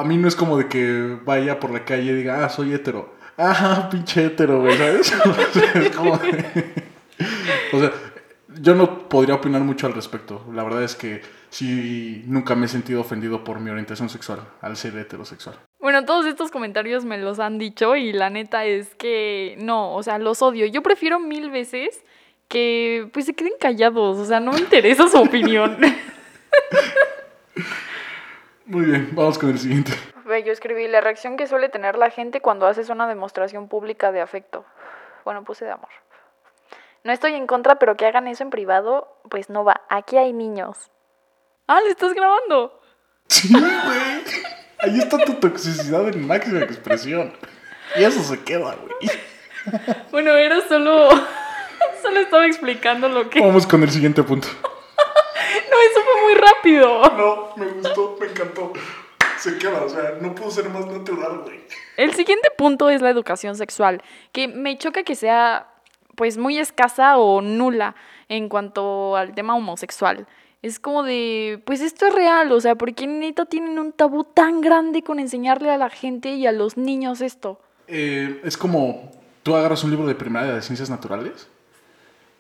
a 0.01 0.05
mí 0.05 0.17
no 0.17 0.29
es 0.29 0.37
como 0.37 0.57
de 0.59 0.69
que 0.69 1.19
vaya 1.25 1.59
por 1.61 1.71
la 1.71 1.85
calle 1.85 2.13
y 2.13 2.15
diga, 2.15 2.45
ah, 2.45 2.49
soy 2.49 2.73
hetero. 2.73 3.15
Ah, 3.37 3.89
pinche 3.91 4.27
hetero, 4.27 4.61
güey, 4.61 4.77
¿sabes? 4.77 5.13
O 5.25 5.53
sea, 5.53 5.73
es 5.75 5.97
como 5.97 6.19
de- 6.19 6.89
O 7.73 7.79
sea, 7.81 7.93
yo 8.61 8.75
no 8.75 9.09
podría 9.09 9.35
opinar 9.37 9.61
mucho 9.63 9.87
al 9.87 9.93
respecto. 9.95 10.45
La 10.53 10.65
verdad 10.65 10.83
es 10.83 10.97
que 10.97 11.23
sí, 11.51 12.23
nunca 12.27 12.55
me 12.55 12.67
he 12.67 12.69
sentido 12.69 13.01
ofendido 13.01 13.45
por 13.45 13.61
mi 13.61 13.71
orientación 13.71 14.09
sexual, 14.09 14.41
al 14.61 14.77
ser 14.77 14.97
heterosexual. 14.97 15.57
Bueno, 15.81 16.05
todos 16.05 16.27
estos 16.27 16.51
comentarios 16.51 17.05
me 17.05 17.19
los 17.19 17.39
han 17.39 17.59
dicho 17.59 17.95
y 17.97 18.13
la 18.13 18.31
neta 18.31 18.65
es 18.65 18.95
que 18.97 19.57
no, 19.61 19.95
o 19.95 20.03
sea, 20.03 20.19
los 20.19 20.43
odio. 20.43 20.67
Yo 20.67 20.83
prefiero 20.83 21.21
mil 21.21 21.51
veces 21.51 22.03
que 22.49 23.09
pues 23.13 23.27
se 23.27 23.35
queden 23.35 23.53
callados, 23.61 24.19
o 24.19 24.25
sea, 24.25 24.41
no 24.41 24.53
me 24.53 24.61
interesa 24.61 25.07
su 25.09 25.19
opinión. 25.19 25.77
Muy 28.69 28.85
bien, 28.85 29.09
vamos 29.13 29.39
con 29.39 29.49
el 29.49 29.59
siguiente. 29.59 29.93
Ve, 30.27 30.43
yo 30.43 30.53
escribí 30.53 30.87
la 30.89 31.01
reacción 31.01 31.39
que 31.39 31.47
suele 31.47 31.71
tener 31.71 31.97
la 31.97 32.11
gente 32.11 32.43
cuando 32.43 32.67
haces 32.67 32.91
una 32.91 33.09
demostración 33.09 33.67
pública 33.67 34.13
de 34.13 34.21
afecto. 34.21 34.67
Bueno, 35.25 35.43
puse 35.43 35.65
de 35.65 35.71
amor. 35.71 35.89
No 37.03 37.11
estoy 37.11 37.33
en 37.33 37.47
contra, 37.47 37.77
pero 37.77 37.97
que 37.97 38.05
hagan 38.05 38.29
eso 38.29 38.43
en 38.43 38.51
privado, 38.51 39.17
pues 39.31 39.49
no 39.49 39.65
va. 39.65 39.81
Aquí 39.89 40.19
hay 40.19 40.35
niños. 40.35 40.91
Ah, 41.67 41.81
¿le 41.81 41.89
estás 41.89 42.13
grabando? 42.13 42.79
Sí, 43.29 43.49
güey. 43.51 44.23
Ahí 44.81 44.99
está 44.99 45.17
tu 45.17 45.33
toxicidad 45.35 46.07
en 46.07 46.27
máxima 46.27 46.61
expresión. 46.61 47.33
Y 47.97 48.05
eso 48.05 48.23
se 48.23 48.39
queda, 48.45 48.77
güey. 48.77 49.81
Bueno, 50.11 50.33
era 50.33 50.61
solo... 50.69 51.09
solo 52.03 52.21
estaba 52.21 52.47
explicando 52.47 53.09
lo 53.09 53.31
que... 53.31 53.41
No, 53.41 53.47
Vamos 53.47 53.67
con 53.67 53.83
el 53.83 53.91
siguiente 53.91 54.23
punto. 54.23 54.49
eso 55.91 56.01
fue 56.05 56.23
muy 56.23 56.35
rápido. 56.35 57.03
No, 57.17 57.57
me 57.57 57.67
gustó, 57.67 58.08
encantó. 58.39 58.73
Se 59.39 59.57
queda, 59.59 59.83
o 59.85 59.89
sea, 59.89 60.19
no 60.21 60.35
puedo 60.35 60.51
ser 60.51 60.69
más 60.69 60.87
natural, 60.87 61.43
güey. 61.45 61.61
El 61.97 62.15
siguiente 62.15 62.49
punto 62.57 62.91
es 62.91 63.01
la 63.01 63.11
educación 63.11 63.57
sexual, 63.57 64.03
que 64.33 64.49
me 64.49 64.77
choca 64.79 65.03
que 65.03 65.15
sea 65.15 65.69
pues 66.17 66.37
muy 66.37 66.59
escasa 66.59 67.17
o 67.19 67.41
nula 67.41 67.95
en 68.29 68.49
cuanto 68.49 69.17
al 69.17 69.35
tema 69.35 69.55
homosexual. 69.55 70.27
Es 70.61 70.81
como 70.81 71.05
de, 71.05 71.63
pues 71.65 71.81
esto 71.81 72.07
es 72.07 72.15
real, 72.15 72.51
o 72.51 72.61
sea, 72.61 72.75
¿por 72.75 72.93
qué 72.93 73.07
neta 73.07 73.47
tienen 73.47 73.79
un 73.79 73.93
tabú 73.93 74.25
tan 74.25 74.61
grande 74.61 75.03
con 75.03 75.21
enseñarle 75.21 75.71
a 75.71 75.79
la 75.79 75.89
gente 75.89 76.31
y 76.31 76.49
a 76.49 76.53
los 76.53 76.77
niños 76.77 77.21
esto? 77.21 77.61
Eh, 77.87 78.41
es 78.43 78.57
como 78.57 79.13
tú 79.45 79.55
agarras 79.55 79.85
un 79.85 79.91
libro 79.91 80.07
de 80.09 80.17
primaria 80.17 80.53
de 80.53 80.63
ciencias 80.63 80.91
naturales 80.91 81.49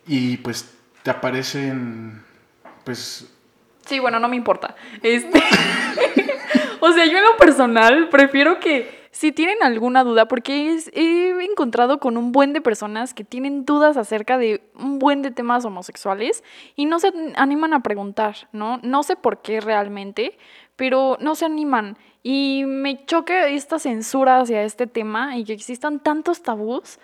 y 0.05 0.39
pues 0.39 0.75
te 1.05 1.11
aparecen, 1.11 2.25
pues, 2.85 3.33
Sí, 3.89 4.01
bueno, 4.01 4.21
no 4.21 4.29
me 4.29 4.37
importa. 4.37 4.77
Este. 5.03 5.43
o 6.81 6.93
sea, 6.93 7.07
yo 7.07 7.17
en 7.17 7.25
lo 7.25 7.39
personal 7.39 8.11
prefiero 8.11 8.61
que 8.61 9.09
si 9.13 9.33
tienen 9.33 9.63
alguna 9.63 10.05
duda, 10.05 10.29
porque 10.29 10.79
he 10.93 11.31
encontrado 11.43 11.99
con 11.99 12.19
un 12.19 12.31
buen 12.31 12.53
de 12.53 12.61
personas 12.61 13.15
que 13.15 13.25
tienen 13.25 13.65
dudas 13.65 13.97
acerca 13.97 14.37
de 14.37 14.61
un 14.79 14.99
buen 14.99 15.23
de 15.23 15.31
temas 15.31 15.65
homosexuales 15.65 16.45
y 16.77 16.85
no 16.85 17.01
se 17.01 17.15
animan 17.37 17.73
a 17.73 17.83
preguntar, 17.83 18.37
¿no? 18.53 18.79
No 18.83 19.03
sé 19.03 19.17
por 19.17 19.41
qué 19.41 19.63
realmente, 19.63 20.37
pero 20.77 21.17
no 21.21 21.35
se 21.35 21.47
animan. 21.47 21.97
Y 22.23 22.65
me 22.67 23.07
choca 23.07 23.49
esta 23.49 23.79
censura 23.79 24.39
hacia 24.39 24.65
este 24.65 24.87
tema 24.87 25.39
y 25.39 25.45
que 25.45 25.55
existan 25.55 25.99
tantos 26.01 26.43
tabús 26.43 26.99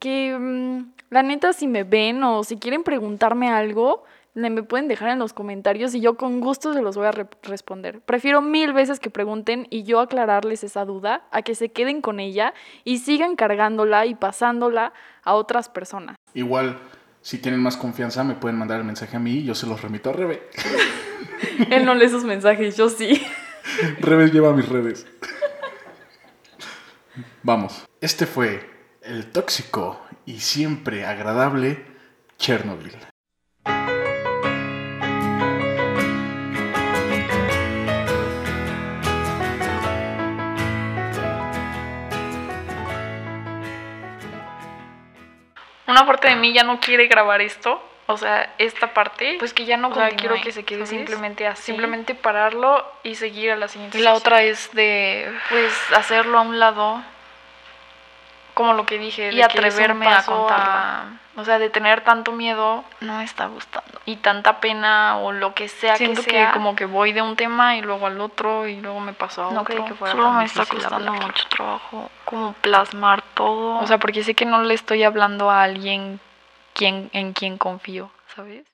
que 0.00 0.36
mm, 0.36 0.94
la 1.10 1.22
neta 1.22 1.52
si 1.52 1.68
me 1.68 1.84
ven 1.84 2.24
o 2.24 2.42
si 2.42 2.56
quieren 2.56 2.82
preguntarme 2.82 3.48
algo, 3.50 4.02
me 4.34 4.62
pueden 4.64 4.88
dejar 4.88 5.10
en 5.10 5.18
los 5.20 5.32
comentarios 5.32 5.94
y 5.94 6.00
yo 6.00 6.16
con 6.16 6.40
gusto 6.40 6.72
se 6.74 6.82
los 6.82 6.96
voy 6.96 7.06
a 7.06 7.12
re- 7.12 7.28
responder. 7.44 8.00
Prefiero 8.00 8.42
mil 8.42 8.72
veces 8.72 8.98
que 9.00 9.08
pregunten 9.10 9.66
y 9.70 9.84
yo 9.84 10.00
aclararles 10.00 10.64
esa 10.64 10.84
duda 10.84 11.26
a 11.30 11.42
que 11.42 11.54
se 11.54 11.70
queden 11.70 12.00
con 12.00 12.18
ella 12.18 12.52
y 12.82 12.98
sigan 12.98 13.36
cargándola 13.36 14.06
y 14.06 14.14
pasándola 14.16 14.92
a 15.22 15.34
otras 15.34 15.68
personas. 15.68 16.16
igual, 16.34 16.78
si 17.22 17.38
tienen 17.38 17.60
más 17.60 17.76
confianza, 17.76 18.22
me 18.24 18.34
pueden 18.34 18.58
mandar 18.58 18.78
el 18.80 18.84
mensaje 18.84 19.16
a 19.16 19.20
mí 19.20 19.34
y 19.38 19.44
yo 19.44 19.54
se 19.54 19.66
los 19.66 19.80
remito 19.80 20.10
a 20.10 20.12
Rebe. 20.12 20.42
Él 21.70 21.84
no 21.86 21.94
lee 21.94 22.08
sus 22.08 22.24
mensajes, 22.24 22.76
yo 22.76 22.88
sí. 22.90 23.22
Rebe 24.00 24.28
lleva 24.30 24.52
mis 24.52 24.68
redes. 24.68 25.06
Vamos. 27.42 27.84
Este 28.00 28.26
fue 28.26 28.68
el 29.02 29.30
tóxico 29.30 30.00
y 30.26 30.40
siempre 30.40 31.06
agradable 31.06 31.84
Chernobyl. 32.38 32.92
Una 45.94 46.06
parte 46.06 46.28
de 46.28 46.36
mí 46.36 46.52
ya 46.52 46.64
no 46.64 46.80
quiere 46.80 47.06
grabar 47.06 47.40
esto, 47.40 47.80
o 48.06 48.16
sea, 48.16 48.52
esta 48.58 48.92
parte. 48.92 49.36
Pues 49.38 49.54
que 49.54 49.64
ya 49.64 49.76
no 49.76 49.88
o 49.88 49.94
sea, 49.94 50.08
continúe, 50.08 50.28
quiero 50.28 50.42
que 50.42 50.52
se 50.52 50.64
quede 50.64 50.78
¿sabes? 50.86 50.90
simplemente 50.90 51.46
así. 51.46 51.62
Simplemente 51.62 52.14
pararlo 52.14 52.84
y 53.04 53.14
seguir 53.14 53.52
a 53.52 53.56
la 53.56 53.68
siguiente 53.68 53.98
Y 53.98 54.02
la 54.02 54.14
otra 54.14 54.42
es 54.42 54.72
de 54.72 55.32
pues 55.50 55.72
hacerlo 55.94 56.38
a 56.38 56.42
un 56.42 56.58
lado 56.58 57.00
como 58.54 58.72
lo 58.72 58.86
que 58.86 58.98
dije 58.98 59.30
Y 59.32 59.36
de 59.36 59.46
que 59.48 59.58
es 59.58 59.58
un 59.58 59.64
atreverme 59.64 60.08
a 60.08 60.24
contarlo. 60.24 61.23
O 61.36 61.44
sea 61.44 61.58
de 61.58 61.68
tener 61.70 62.02
tanto 62.02 62.32
miedo 62.32 62.84
no 63.00 63.18
me 63.18 63.24
está 63.24 63.46
gustando. 63.46 64.00
y 64.06 64.16
tanta 64.16 64.60
pena 64.60 65.18
o 65.18 65.32
lo 65.32 65.54
que 65.54 65.68
sea 65.68 65.96
Siento 65.96 66.20
que 66.22 66.28
que 66.28 66.36
sea 66.36 66.52
como 66.52 66.76
que 66.76 66.84
voy 66.86 67.12
de 67.12 67.22
un 67.22 67.36
tema 67.36 67.76
y 67.76 67.82
luego 67.82 68.06
al 68.06 68.20
otro 68.20 68.66
y 68.68 68.76
luego 68.80 69.00
me 69.00 69.12
paso 69.12 69.44
a 69.44 69.52
No 69.52 69.62
otro 69.62 69.74
creí 69.74 69.84
que 69.88 69.94
fuera 69.94 70.12
solo 70.14 70.30
me 70.32 70.44
está 70.44 70.64
costando 70.66 71.10
hablar. 71.12 71.26
mucho 71.26 71.44
trabajo 71.48 72.10
como 72.24 72.52
plasmar 72.54 73.22
todo 73.34 73.76
O 73.78 73.82
o 73.82 73.86
sea 73.86 73.98
porque 73.98 74.22
sé 74.22 74.34
que 74.34 74.44
no 74.46 74.62
le 74.62 74.74
estoy 74.74 75.02
hablando 75.02 75.50
a 75.50 75.62
alguien 75.62 76.20
quien 76.72 77.10
en 77.12 77.32
quien 77.32 77.58
confío 77.58 78.10
sabes 78.34 78.64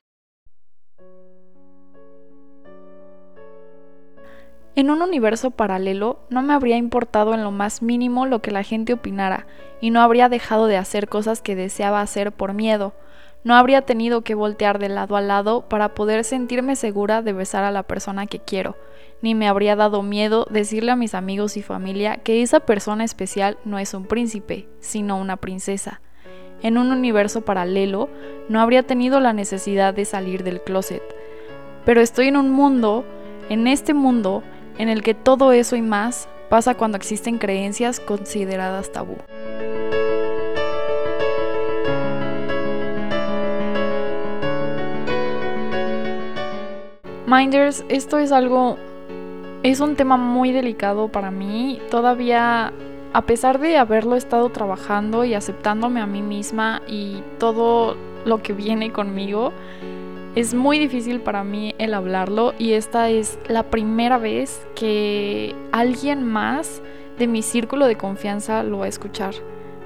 En 4.73 4.89
un 4.89 5.01
universo 5.01 5.51
paralelo 5.51 6.19
no 6.29 6.41
me 6.41 6.53
habría 6.53 6.77
importado 6.77 7.33
en 7.33 7.43
lo 7.43 7.51
más 7.51 7.81
mínimo 7.81 8.25
lo 8.25 8.41
que 8.41 8.51
la 8.51 8.63
gente 8.63 8.93
opinara 8.93 9.45
y 9.81 9.89
no 9.89 10.01
habría 10.01 10.29
dejado 10.29 10.67
de 10.67 10.77
hacer 10.77 11.09
cosas 11.09 11.41
que 11.41 11.57
deseaba 11.57 11.99
hacer 11.99 12.31
por 12.31 12.53
miedo. 12.53 12.93
No 13.43 13.55
habría 13.55 13.81
tenido 13.81 14.21
que 14.21 14.33
voltear 14.33 14.79
de 14.79 14.87
lado 14.87 15.17
a 15.17 15.21
lado 15.21 15.67
para 15.67 15.93
poder 15.93 16.23
sentirme 16.23 16.77
segura 16.77 17.21
de 17.21 17.33
besar 17.33 17.65
a 17.65 17.71
la 17.71 17.83
persona 17.83 18.27
que 18.27 18.39
quiero, 18.39 18.77
ni 19.21 19.35
me 19.35 19.47
habría 19.49 19.75
dado 19.75 20.03
miedo 20.03 20.47
decirle 20.49 20.91
a 20.91 20.95
mis 20.95 21.15
amigos 21.15 21.57
y 21.57 21.61
familia 21.61 22.17
que 22.17 22.41
esa 22.41 22.61
persona 22.61 23.03
especial 23.03 23.57
no 23.65 23.77
es 23.77 23.93
un 23.93 24.05
príncipe, 24.05 24.69
sino 24.79 25.17
una 25.17 25.37
princesa. 25.37 26.01
En 26.61 26.77
un 26.77 26.91
universo 26.91 27.41
paralelo 27.41 28.09
no 28.47 28.61
habría 28.61 28.83
tenido 28.83 29.19
la 29.19 29.33
necesidad 29.33 29.93
de 29.93 30.05
salir 30.05 30.43
del 30.43 30.61
closet. 30.61 31.01
Pero 31.83 31.99
estoy 31.99 32.27
en 32.27 32.37
un 32.37 32.51
mundo, 32.51 33.03
en 33.49 33.65
este 33.67 33.95
mundo, 33.95 34.43
en 34.77 34.89
el 34.89 35.03
que 35.03 35.13
todo 35.13 35.51
eso 35.51 35.75
y 35.75 35.81
más 35.81 36.27
pasa 36.49 36.75
cuando 36.75 36.97
existen 36.97 37.37
creencias 37.37 37.99
consideradas 37.99 38.91
tabú. 38.91 39.15
Minders, 47.31 47.85
esto 47.87 48.17
es 48.17 48.33
algo, 48.33 48.77
es 49.63 49.79
un 49.79 49.95
tema 49.95 50.17
muy 50.17 50.51
delicado 50.51 51.07
para 51.07 51.31
mí. 51.31 51.81
Todavía, 51.89 52.73
a 53.13 53.21
pesar 53.21 53.57
de 53.59 53.77
haberlo 53.77 54.17
estado 54.17 54.49
trabajando 54.49 55.23
y 55.23 55.33
aceptándome 55.33 56.01
a 56.01 56.05
mí 56.05 56.21
misma 56.21 56.81
y 56.89 57.23
todo 57.39 57.95
lo 58.25 58.43
que 58.43 58.51
viene 58.51 58.91
conmigo, 58.91 59.53
es 60.35 60.53
muy 60.53 60.79
difícil 60.79 61.19
para 61.19 61.43
mí 61.43 61.75
el 61.77 61.93
hablarlo 61.93 62.53
y 62.57 62.73
esta 62.73 63.09
es 63.09 63.37
la 63.47 63.63
primera 63.63 64.17
vez 64.17 64.65
que 64.75 65.53
alguien 65.71 66.23
más 66.23 66.81
de 67.17 67.27
mi 67.27 67.41
círculo 67.41 67.87
de 67.87 67.97
confianza 67.97 68.63
lo 68.63 68.79
va 68.79 68.85
a 68.85 68.89
escuchar. 68.89 69.33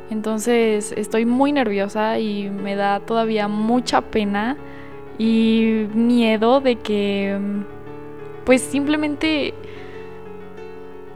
Entonces 0.10 0.94
estoy 0.96 1.25
muy 1.25 1.52
nerviosa 1.52 2.20
y 2.20 2.50
me 2.50 2.75
da 2.75 3.00
todavía 3.00 3.48
mucha 3.48 4.02
pena 4.02 4.56
y 5.18 5.88
miedo 5.94 6.62
de 6.62 6.75
que 6.75 7.40
pues 8.46 8.62
simplemente 8.62 9.56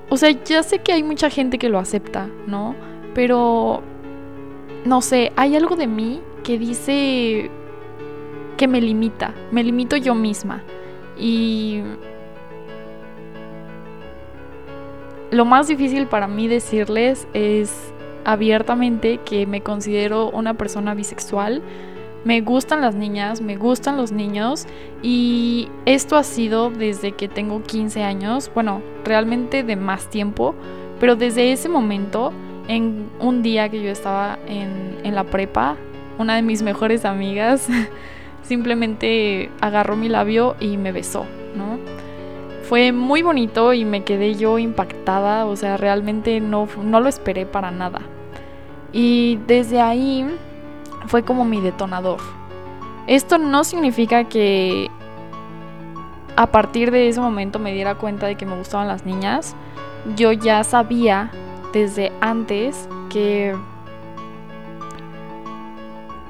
o 0.10 0.18
sea, 0.18 0.32
ya 0.32 0.64
sé 0.64 0.80
que 0.80 0.92
hay 0.92 1.04
mucha 1.04 1.30
gente 1.30 1.60
que 1.60 1.70
lo 1.70 1.78
acepta, 1.78 2.28
¿no? 2.48 2.76
Pero 3.14 3.84
no 4.86 5.02
sé, 5.02 5.32
hay 5.36 5.56
algo 5.56 5.76
de 5.76 5.86
mí 5.86 6.22
que 6.44 6.58
dice 6.58 7.52
que 8.60 8.68
me 8.68 8.82
limita, 8.82 9.34
me 9.52 9.64
limito 9.64 9.96
yo 9.96 10.14
misma. 10.14 10.62
Y 11.18 11.82
lo 15.32 15.46
más 15.46 15.70
difícil 15.70 16.08
para 16.08 16.28
mí 16.28 16.50
decirles 16.50 17.26
es 17.34 17.94
abiertamente 18.26 19.22
que 19.24 19.48
me 19.48 19.62
considero 19.62 20.30
una 20.30 20.56
persona 20.56 20.94
bisexual. 20.94 21.62
Me 22.26 22.42
gustan 22.42 22.82
las 22.82 22.96
niñas, 22.96 23.40
me 23.40 23.56
gustan 23.56 23.96
los 23.96 24.12
niños 24.12 24.68
y 25.02 25.70
esto 25.86 26.18
ha 26.18 26.24
sido 26.24 26.70
desde 26.70 27.14
que 27.14 27.30
tengo 27.30 27.64
15 27.64 28.04
años, 28.04 28.52
bueno, 28.54 28.82
realmente 29.06 29.64
de 29.64 29.78
más 29.78 30.10
tiempo, 30.10 30.54
pero 31.00 31.16
desde 31.16 31.54
ese 31.54 31.70
momento, 31.70 32.34
en 32.68 33.10
un 33.22 33.42
día 33.42 33.70
que 33.70 33.82
yo 33.82 33.90
estaba 33.90 34.38
en, 34.48 34.98
en 35.06 35.16
la 35.16 35.24
prepa, 35.24 35.78
una 36.18 36.36
de 36.36 36.42
mis 36.42 36.62
mejores 36.62 37.06
amigas 37.06 37.70
simplemente 38.44 39.52
agarró 39.62 39.96
mi 39.96 40.10
labio 40.10 40.56
y 40.60 40.78
me 40.78 40.92
besó, 40.92 41.26
¿no? 41.56 41.80
Fue 42.64 42.92
muy 42.92 43.22
bonito 43.22 43.74
y 43.74 43.86
me 43.86 44.04
quedé 44.04 44.36
yo 44.36 44.60
impactada, 44.60 45.46
o 45.46 45.56
sea, 45.56 45.78
realmente 45.78 46.40
no, 46.40 46.68
no 46.84 47.00
lo 47.00 47.10
esperé 47.10 47.46
para 47.46 47.72
nada. 47.72 48.02
Y 48.92 49.40
desde 49.48 49.82
ahí 49.82 50.26
fue 51.08 51.24
como 51.24 51.46
mi 51.46 51.62
detonador. 51.62 52.20
Esto 53.08 53.38
no 53.40 53.64
significa 53.64 54.26
que 54.26 54.90
a 56.36 56.48
partir 56.48 56.92
de 56.92 57.10
ese 57.10 57.20
momento 57.20 57.60
me 57.60 57.74
diera 57.74 57.96
cuenta 57.96 58.28
de 58.28 58.36
que 58.36 58.46
me 58.46 58.56
gustaban 58.56 58.88
las 58.88 59.06
niñas. 59.06 59.56
Yo 60.16 60.32
ya 60.32 60.64
sabía 60.64 61.32
desde 61.74 62.12
antes 62.22 62.88
que 63.10 63.56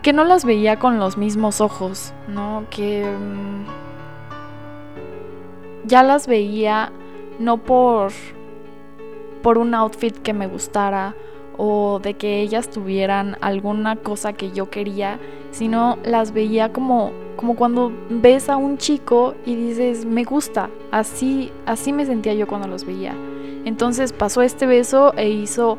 que 0.01 0.13
no 0.13 0.24
las 0.24 0.46
veía 0.46 0.79
con 0.79 1.00
los 1.00 1.18
mismos 1.18 1.62
ojos, 1.62 2.13
¿no? 2.27 2.65
Que 2.70 3.06
mm, 3.06 3.65
ya 5.86 6.03
las 6.03 6.27
veía 6.27 6.91
no 7.39 7.58
por 7.58 8.12
por 9.41 9.58
un 9.58 9.74
outfit 9.74 10.18
que 10.18 10.34
me 10.34 10.48
gustara 10.48 11.15
o 11.58 12.00
de 12.00 12.13
que 12.13 12.41
ellas 12.41 12.70
tuvieran 12.70 13.38
alguna 13.41 13.96
cosa 13.96 14.34
que 14.34 14.51
yo 14.51 14.70
quería, 14.70 15.20
sino 15.51 15.98
las 16.03 16.32
veía 16.34 16.72
como 16.72 17.12
como 17.36 17.56
cuando 17.56 17.91
ves 18.10 18.50
a 18.50 18.58
un 18.58 18.77
chico 18.77 19.34
y 19.46 19.56
dices, 19.56 20.06
"Me 20.06 20.24
gusta." 20.24 20.70
Así 20.91 21.51
así 21.66 21.94
me 21.94 22.05
sentía 22.05 22.33
yo 22.33 22.48
cuando 22.48 22.68
los 22.68 22.85
veía. 22.85 23.14
Entonces 23.66 24.14
pasó 24.14 24.42
este 24.42 24.66
beso 24.66 25.14
e 25.16 25.29
hizo 25.29 25.77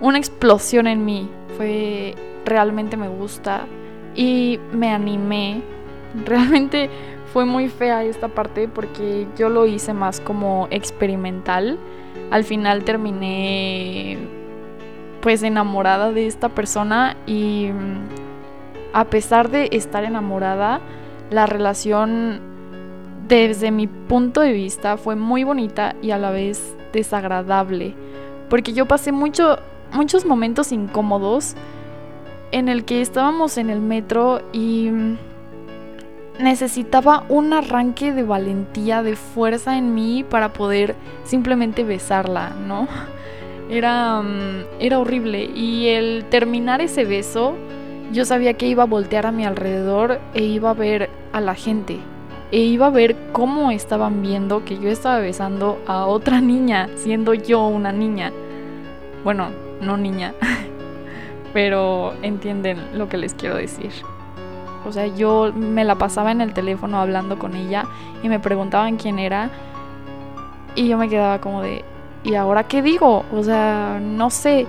una 0.00 0.18
explosión 0.18 0.86
en 0.86 1.04
mí. 1.04 1.28
Fue 1.56 2.14
realmente 2.46 2.96
me 2.96 3.08
gusta 3.08 3.66
y 4.14 4.58
me 4.72 4.90
animé. 4.90 5.60
Realmente 6.24 6.88
fue 7.32 7.44
muy 7.44 7.68
fea 7.68 8.02
esta 8.04 8.28
parte 8.28 8.68
porque 8.68 9.26
yo 9.36 9.50
lo 9.50 9.66
hice 9.66 9.92
más 9.92 10.20
como 10.20 10.68
experimental. 10.70 11.78
Al 12.30 12.44
final 12.44 12.84
terminé 12.84 14.16
pues 15.20 15.42
enamorada 15.42 16.12
de 16.12 16.26
esta 16.26 16.48
persona 16.48 17.16
y 17.26 17.70
a 18.92 19.04
pesar 19.04 19.50
de 19.50 19.68
estar 19.72 20.04
enamorada, 20.04 20.80
la 21.30 21.46
relación 21.46 22.40
desde 23.28 23.70
mi 23.72 23.88
punto 23.88 24.40
de 24.40 24.52
vista 24.52 24.96
fue 24.96 25.16
muy 25.16 25.44
bonita 25.44 25.96
y 26.00 26.12
a 26.12 26.18
la 26.18 26.30
vez 26.30 26.76
desagradable. 26.92 27.94
Porque 28.48 28.72
yo 28.72 28.86
pasé 28.86 29.10
mucho, 29.12 29.58
muchos 29.92 30.24
momentos 30.24 30.70
incómodos 30.72 31.56
en 32.52 32.68
el 32.68 32.84
que 32.84 33.00
estábamos 33.00 33.58
en 33.58 33.70
el 33.70 33.80
metro 33.80 34.40
y 34.52 34.90
necesitaba 36.38 37.24
un 37.28 37.52
arranque 37.52 38.12
de 38.12 38.22
valentía, 38.22 39.02
de 39.02 39.16
fuerza 39.16 39.78
en 39.78 39.94
mí 39.94 40.24
para 40.28 40.52
poder 40.52 40.94
simplemente 41.24 41.84
besarla, 41.84 42.50
¿no? 42.50 42.88
Era, 43.68 44.22
mm, 44.22 44.78
era 44.78 45.00
horrible 45.00 45.42
y 45.42 45.88
el 45.88 46.24
terminar 46.30 46.80
ese 46.80 47.04
beso, 47.04 47.56
yo 48.12 48.24
sabía 48.24 48.54
que 48.54 48.68
iba 48.68 48.84
a 48.84 48.86
voltear 48.86 49.26
a 49.26 49.32
mi 49.32 49.44
alrededor 49.44 50.20
e 50.34 50.44
iba 50.44 50.70
a 50.70 50.74
ver 50.74 51.10
a 51.32 51.40
la 51.40 51.56
gente 51.56 51.98
e 52.52 52.60
iba 52.60 52.86
a 52.86 52.90
ver 52.90 53.16
cómo 53.32 53.70
estaban 53.70 54.22
viendo 54.22 54.64
que 54.64 54.78
yo 54.78 54.88
estaba 54.88 55.18
besando 55.18 55.78
a 55.86 56.06
otra 56.06 56.40
niña, 56.52 56.88
siendo 56.96 57.34
yo 57.34 57.66
una 57.66 57.92
niña. 57.92 58.32
Bueno, 59.24 59.48
no 59.80 59.96
niña, 59.96 60.34
pero 61.52 62.14
entienden 62.22 62.78
lo 62.98 63.08
que 63.08 63.16
les 63.16 63.34
quiero 63.34 63.56
decir. 63.56 63.92
O 64.86 64.92
sea, 64.92 65.06
yo 65.06 65.52
me 65.54 65.84
la 65.84 65.96
pasaba 65.96 66.30
en 66.30 66.40
el 66.40 66.52
teléfono 66.52 67.00
hablando 67.00 67.38
con 67.38 67.56
ella 67.56 67.84
y 68.22 68.28
me 68.28 68.38
preguntaban 68.38 68.96
quién 68.96 69.18
era 69.18 69.50
y 70.76 70.86
yo 70.88 70.98
me 70.98 71.08
quedaba 71.08 71.40
como 71.40 71.62
de, 71.62 71.84
¿y 72.22 72.34
ahora 72.34 72.64
qué 72.64 72.82
digo? 72.82 73.24
O 73.32 73.42
sea, 73.42 73.98
no 74.00 74.30
sé, 74.30 74.66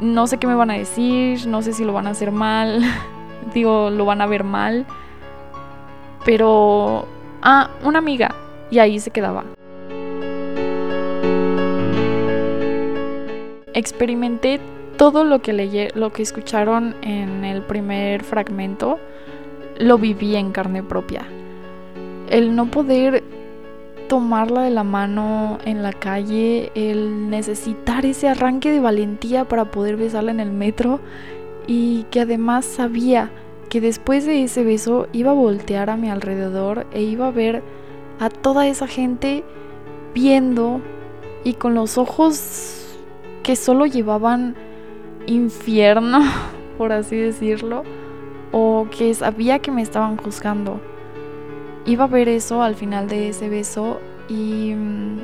no 0.00 0.26
sé 0.26 0.38
qué 0.38 0.46
me 0.46 0.54
van 0.54 0.70
a 0.70 0.74
decir, 0.74 1.46
no 1.46 1.62
sé 1.62 1.72
si 1.72 1.84
lo 1.84 1.92
van 1.92 2.06
a 2.06 2.10
hacer 2.10 2.32
mal, 2.32 2.82
digo, 3.54 3.88
lo 3.90 4.04
van 4.04 4.20
a 4.20 4.26
ver 4.26 4.44
mal, 4.44 4.84
pero, 6.24 7.06
ah, 7.42 7.70
una 7.82 7.98
amiga, 7.98 8.34
y 8.70 8.78
ahí 8.78 8.98
se 8.98 9.10
quedaba. 9.10 9.44
Experimenté 13.72 14.60
todo 14.96 15.24
lo 15.24 15.42
que 15.42 15.52
leí, 15.52 15.88
lo 15.94 16.12
que 16.12 16.22
escucharon 16.22 16.94
en 17.02 17.44
el 17.44 17.62
primer 17.62 18.22
fragmento, 18.22 18.98
lo 19.78 19.98
viví 19.98 20.36
en 20.36 20.52
carne 20.52 20.82
propia. 20.82 21.22
El 22.28 22.54
no 22.54 22.70
poder 22.70 23.22
tomarla 24.08 24.62
de 24.62 24.70
la 24.70 24.84
mano 24.84 25.58
en 25.64 25.82
la 25.82 25.92
calle, 25.92 26.70
el 26.74 27.30
necesitar 27.30 28.04
ese 28.06 28.28
arranque 28.28 28.70
de 28.70 28.80
valentía 28.80 29.46
para 29.46 29.70
poder 29.70 29.96
besarla 29.96 30.30
en 30.30 30.40
el 30.40 30.52
metro 30.52 31.00
y 31.66 32.04
que 32.10 32.20
además 32.20 32.64
sabía 32.64 33.30
que 33.68 33.80
después 33.80 34.26
de 34.26 34.44
ese 34.44 34.62
beso 34.62 35.08
iba 35.12 35.30
a 35.30 35.34
voltear 35.34 35.90
a 35.90 35.96
mi 35.96 36.10
alrededor 36.10 36.86
e 36.92 37.02
iba 37.02 37.28
a 37.28 37.32
ver 37.32 37.62
a 38.20 38.28
toda 38.28 38.68
esa 38.68 38.86
gente 38.86 39.42
viendo 40.14 40.80
y 41.42 41.54
con 41.54 41.74
los 41.74 41.98
ojos 41.98 42.96
que 43.42 43.56
solo 43.56 43.86
llevaban 43.86 44.54
infierno, 45.26 46.20
por 46.78 46.92
así 46.92 47.16
decirlo, 47.16 47.82
o 48.52 48.86
que 48.90 49.12
sabía 49.14 49.58
que 49.58 49.70
me 49.70 49.82
estaban 49.82 50.16
juzgando. 50.16 50.80
Iba 51.86 52.04
a 52.04 52.08
ver 52.08 52.28
eso 52.28 52.62
al 52.62 52.74
final 52.74 53.08
de 53.08 53.28
ese 53.28 53.48
beso 53.48 54.00
y 54.28 54.74
mm, 54.74 55.18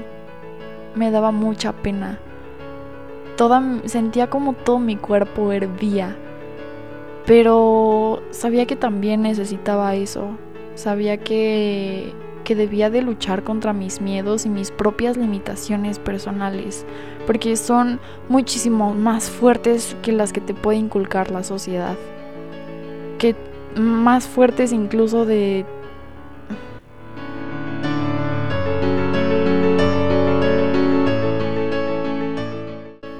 me 0.95 1.11
daba 1.11 1.31
mucha 1.31 1.73
pena. 1.73 2.19
Toda, 3.37 3.63
sentía 3.87 4.29
como 4.29 4.53
todo 4.53 4.79
mi 4.79 4.97
cuerpo 4.97 5.53
hervía, 5.53 6.17
pero 7.25 8.23
sabía 8.31 8.67
que 8.67 8.77
también 8.77 9.23
necesitaba 9.23 9.95
eso. 9.95 10.37
Sabía 10.75 11.19
que 11.19 12.13
que 12.51 12.57
debía 12.57 12.91
de 12.91 13.01
luchar 13.01 13.45
contra 13.45 13.73
mis 13.73 14.01
miedos 14.01 14.45
y 14.45 14.49
mis 14.49 14.73
propias 14.73 15.17
limitaciones 15.17 16.01
personales, 16.01 16.85
porque 17.25 17.55
son 17.55 18.01
muchísimo 18.29 18.93
más 18.93 19.31
fuertes 19.31 19.97
que 20.03 20.11
las 20.11 20.33
que 20.33 20.41
te 20.41 20.53
puede 20.53 20.79
inculcar 20.79 21.31
la 21.31 21.45
sociedad. 21.45 21.97
Que 23.21 23.37
más 23.77 24.27
fuertes 24.27 24.73
incluso 24.73 25.27
de 25.27 25.65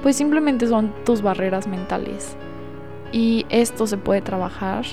pues 0.03 0.17
simplemente 0.17 0.67
son 0.67 0.93
tus 1.05 1.21
barreras 1.21 1.67
mentales. 1.69 2.35
Y 3.13 3.45
esto 3.47 3.87
se 3.87 3.95
puede 3.95 4.19
trabajar. 4.19 4.83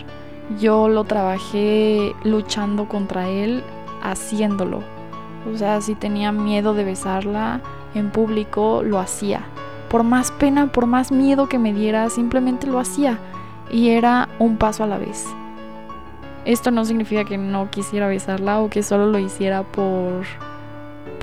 Yo 0.60 0.88
lo 0.88 1.02
trabajé 1.02 2.12
luchando 2.22 2.86
contra 2.86 3.28
él 3.28 3.64
haciéndolo. 4.02 4.82
O 5.52 5.56
sea, 5.56 5.80
si 5.80 5.94
tenía 5.94 6.32
miedo 6.32 6.74
de 6.74 6.84
besarla 6.84 7.60
en 7.94 8.10
público, 8.10 8.82
lo 8.82 8.98
hacía. 8.98 9.42
Por 9.88 10.02
más 10.02 10.30
pena, 10.32 10.70
por 10.72 10.86
más 10.86 11.10
miedo 11.10 11.48
que 11.48 11.58
me 11.58 11.72
diera, 11.72 12.10
simplemente 12.10 12.66
lo 12.66 12.78
hacía. 12.78 13.18
Y 13.70 13.90
era 13.90 14.28
un 14.38 14.56
paso 14.56 14.84
a 14.84 14.86
la 14.86 14.98
vez. 14.98 15.26
Esto 16.44 16.70
no 16.70 16.84
significa 16.84 17.24
que 17.24 17.38
no 17.38 17.70
quisiera 17.70 18.08
besarla 18.08 18.60
o 18.60 18.70
que 18.70 18.82
solo 18.82 19.06
lo 19.06 19.18
hiciera 19.18 19.62
por 19.62 20.24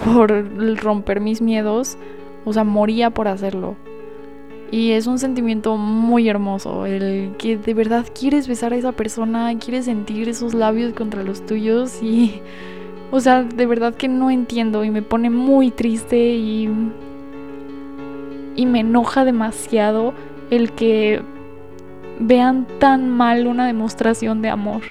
por 0.03 0.31
romper 0.77 1.21
mis 1.21 1.41
miedos, 1.41 1.97
o 2.43 2.53
sea, 2.53 2.63
moría 2.63 3.09
por 3.09 3.27
hacerlo. 3.27 3.75
Y 4.75 4.91
es 4.91 5.07
un 5.07 5.19
sentimiento 5.19 5.77
muy 5.77 6.27
hermoso, 6.27 6.85
el 6.85 7.31
que 7.37 7.55
de 7.55 7.73
verdad 7.73 8.05
quieres 8.13 8.45
besar 8.49 8.73
a 8.73 8.75
esa 8.75 8.91
persona, 8.91 9.57
quieres 9.57 9.85
sentir 9.85 10.27
esos 10.27 10.53
labios 10.53 10.91
contra 10.91 11.23
los 11.23 11.45
tuyos 11.45 12.03
y, 12.03 12.41
o 13.09 13.21
sea, 13.21 13.43
de 13.43 13.65
verdad 13.67 13.95
que 13.95 14.09
no 14.09 14.29
entiendo 14.29 14.83
y 14.83 14.91
me 14.91 15.01
pone 15.01 15.29
muy 15.29 15.71
triste 15.71 16.17
y, 16.17 16.67
y 18.57 18.65
me 18.65 18.81
enoja 18.81 19.23
demasiado 19.23 20.13
el 20.49 20.73
que 20.73 21.21
vean 22.19 22.67
tan 22.77 23.09
mal 23.09 23.47
una 23.47 23.67
demostración 23.67 24.41
de 24.41 24.49
amor. 24.49 24.81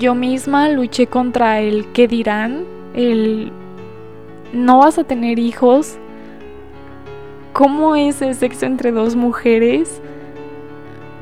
Yo 0.00 0.16
misma 0.16 0.70
luché 0.70 1.06
contra 1.06 1.60
el 1.60 1.86
qué 1.92 2.08
dirán, 2.08 2.64
el 2.92 3.52
no 4.52 4.78
vas 4.78 4.98
a 4.98 5.04
tener 5.04 5.38
hijos, 5.38 5.98
cómo 7.52 7.96
es 7.96 8.22
el 8.22 8.34
sexo 8.34 8.66
entre 8.66 8.92
dos 8.92 9.16
mujeres, 9.16 10.00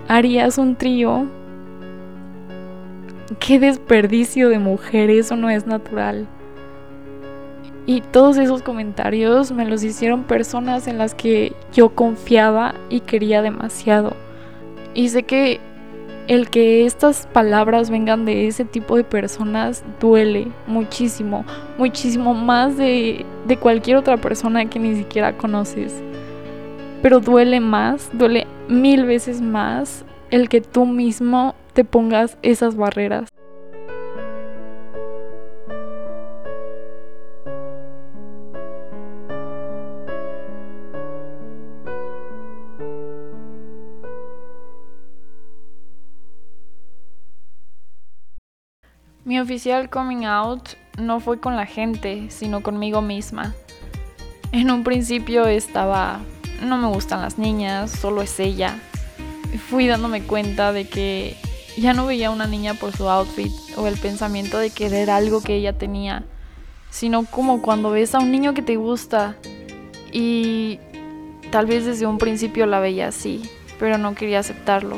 harías 0.09 0.59
un 0.59 0.77
trío, 0.77 1.27
qué 3.39 3.59
desperdicio 3.59 4.49
de 4.49 4.59
mujer, 4.59 5.11
eso 5.11 5.37
no 5.37 5.51
es 5.51 5.67
natural. 5.67 6.27
Y 7.87 8.01
todos 8.01 8.39
esos 8.39 8.63
comentarios 8.63 9.53
me 9.53 9.67
los 9.67 9.85
hicieron 9.85 10.23
personas 10.25 10.87
en 10.87 10.97
las 10.97 11.15
que 11.15 11.53
yo 11.73 11.91
confiaba 11.91 12.75
y 12.89 13.01
quería 13.01 13.43
demasiado. 13.43 14.15
Y 14.95 15.11
sé 15.11 15.25
que 15.25 15.61
el 16.27 16.49
que 16.49 16.87
estas 16.87 17.27
palabras 17.33 17.91
vengan 17.91 18.25
de 18.25 18.47
ese 18.47 18.65
tipo 18.65 18.97
de 18.97 19.05
personas 19.05 19.85
duele 20.01 20.49
muchísimo, 20.67 21.45
muchísimo 21.77 22.35
más 22.35 22.77
de, 22.77 23.27
de, 23.47 23.57
cualquier 23.57 23.99
otra 23.99 24.17
persona 24.17 24.65
que 24.67 24.79
ni 24.79 24.97
siquiera 24.97 25.37
conoces. 25.37 26.03
Pero 27.03 27.21
duele 27.21 27.61
más, 27.61 28.09
duele 28.15 28.47
mil 28.69 29.05
veces 29.05 29.43
más 29.43 30.05
el 30.31 30.49
que 30.49 30.61
tú 30.61 30.87
mismo 30.87 31.55
te 31.75 31.85
pongas 31.85 32.39
esas 32.43 32.77
barreras. 32.77 33.34
Mi 49.35 49.40
oficial 49.40 49.90
coming 49.90 50.27
out 50.27 50.62
no 50.97 51.18
fue 51.18 51.40
con 51.40 51.57
la 51.57 51.66
gente, 51.66 52.27
sino 52.29 52.62
conmigo 52.62 53.03
misma. 53.03 53.53
En 54.53 54.70
un 54.70 54.85
principio 54.85 55.47
estaba, 55.47 56.20
no 56.62 56.77
me 56.77 56.87
gustan 56.87 57.20
las 57.20 57.37
niñas, 57.37 57.90
solo 57.90 58.23
es 58.23 58.38
ella. 58.38 58.79
Fui 59.68 59.88
dándome 59.88 60.23
cuenta 60.23 60.73
de 60.73 60.88
que 60.88 61.37
ya 61.77 61.94
no 61.94 62.07
veía 62.07 62.29
a 62.29 62.31
una 62.31 62.47
niña 62.47 62.75
por 62.75 62.97
su 62.97 63.09
outfit 63.09 63.51
o 63.77 63.88
el 63.88 63.99
pensamiento 63.99 64.57
de 64.59 64.70
querer 64.70 65.11
algo 65.11 65.42
que 65.42 65.57
ella 65.57 65.73
tenía, 65.73 66.23
sino 66.90 67.25
como 67.25 67.61
cuando 67.61 67.90
ves 67.90 68.14
a 68.14 68.20
un 68.20 68.31
niño 68.31 68.55
que 68.55 68.62
te 68.62 68.77
gusta 68.77 69.35
y 70.12 70.79
tal 71.51 71.66
vez 71.66 71.87
desde 71.87 72.07
un 72.07 72.18
principio 72.18 72.66
la 72.66 72.79
veía 72.79 73.09
así, 73.09 73.51
pero 73.81 73.99
no 73.99 74.14
quería 74.14 74.38
aceptarlo. 74.38 74.97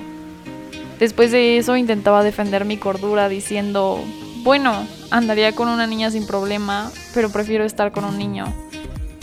Después 0.99 1.31
de 1.31 1.57
eso 1.57 1.75
intentaba 1.79 2.22
defender 2.22 2.66
mi 2.66 2.77
cordura 2.77 3.31
diciendo, 3.31 4.05
bueno, 4.46 4.87
andaría 5.11 5.50
con 5.56 5.66
una 5.66 5.88
niña 5.88 6.09
sin 6.12 6.24
problema, 6.24 6.92
pero 7.12 7.30
prefiero 7.30 7.64
estar 7.64 7.90
con 7.90 8.04
un 8.04 8.16
niño. 8.16 8.46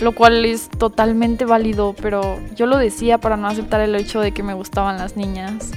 Lo 0.02 0.12
cual 0.12 0.44
es 0.44 0.68
totalmente 0.68 1.46
válido, 1.46 1.96
pero 2.02 2.42
yo 2.58 2.66
lo 2.66 2.78
decía 2.78 3.20
para 3.20 3.38
no 3.38 3.48
aceptar 3.48 3.80
el 3.80 3.96
hecho 3.96 4.20
de 4.20 4.34
que 4.34 4.44
me 4.44 4.54
gustaban 4.54 4.98
las 4.98 5.16
niñas. 5.16 5.72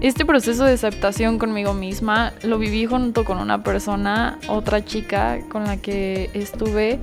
Este 0.00 0.24
proceso 0.24 0.64
de 0.64 0.72
aceptación 0.72 1.38
conmigo 1.38 1.74
misma 1.74 2.32
lo 2.42 2.56
viví 2.56 2.86
junto 2.86 3.26
con 3.26 3.36
una 3.36 3.62
persona, 3.62 4.38
otra 4.48 4.82
chica 4.82 5.40
con 5.50 5.64
la 5.64 5.76
que 5.76 6.30
estuve, 6.32 6.98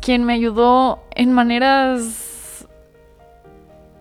quien 0.00 0.24
me 0.24 0.32
ayudó 0.32 1.00
en 1.14 1.34
maneras 1.34 2.66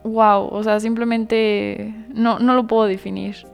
wow, 0.05 0.47
o 0.49 0.63
sea, 0.63 0.79
simplemente 0.79 1.93
no, 2.13 2.39
no 2.39 2.55
lo 2.55 2.65
puedo 2.65 2.85
definir. 2.85 3.45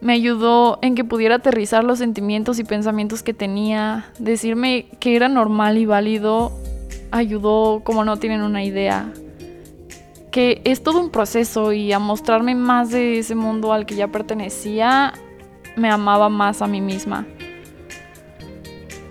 Me 0.00 0.14
ayudó 0.14 0.78
en 0.80 0.94
que 0.94 1.04
pudiera 1.04 1.36
aterrizar 1.36 1.84
los 1.84 1.98
sentimientos 1.98 2.58
y 2.58 2.64
pensamientos 2.64 3.22
que 3.22 3.34
tenía, 3.34 4.06
decirme 4.18 4.86
que 4.98 5.14
era 5.14 5.28
normal 5.28 5.76
y 5.76 5.84
válido, 5.84 6.52
ayudó 7.10 7.82
como 7.84 8.04
no 8.04 8.16
tienen 8.16 8.40
una 8.40 8.64
idea. 8.64 9.12
Que 10.30 10.62
es 10.64 10.82
todo 10.82 11.00
un 11.00 11.10
proceso 11.10 11.72
y 11.72 11.92
a 11.92 11.98
mostrarme 11.98 12.54
más 12.54 12.90
de 12.90 13.18
ese 13.18 13.34
mundo 13.34 13.74
al 13.74 13.84
que 13.84 13.96
ya 13.96 14.08
pertenecía, 14.08 15.12
me 15.76 15.90
amaba 15.90 16.30
más 16.30 16.62
a 16.62 16.66
mí 16.66 16.80
misma. 16.80 17.26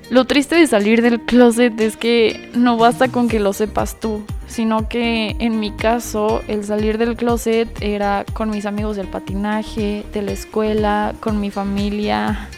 Lo 0.09 0.25
triste 0.25 0.55
de 0.55 0.65
salir 0.65 1.03
del 1.03 1.21
closet 1.21 1.79
es 1.79 1.95
que 1.97 2.49
no 2.55 2.77
basta 2.77 3.09
con 3.09 3.27
que 3.27 3.39
lo 3.39 3.53
sepas 3.53 3.99
tú, 3.99 4.23
sino 4.49 4.89
que 4.89 5.35
en 5.39 5.59
mi 5.59 5.71
caso 5.71 6.41
el 6.47 6.65
salir 6.65 6.97
del 6.97 7.15
closet 7.15 7.69
era 7.81 8.25
con 8.33 8.49
mis 8.49 8.65
amigos 8.65 8.97
del 8.97 9.07
patinaje, 9.07 10.03
de 10.11 10.21
la 10.23 10.31
escuela, 10.31 11.13
con 11.19 11.39
mi 11.39 11.51
familia. 11.51 12.49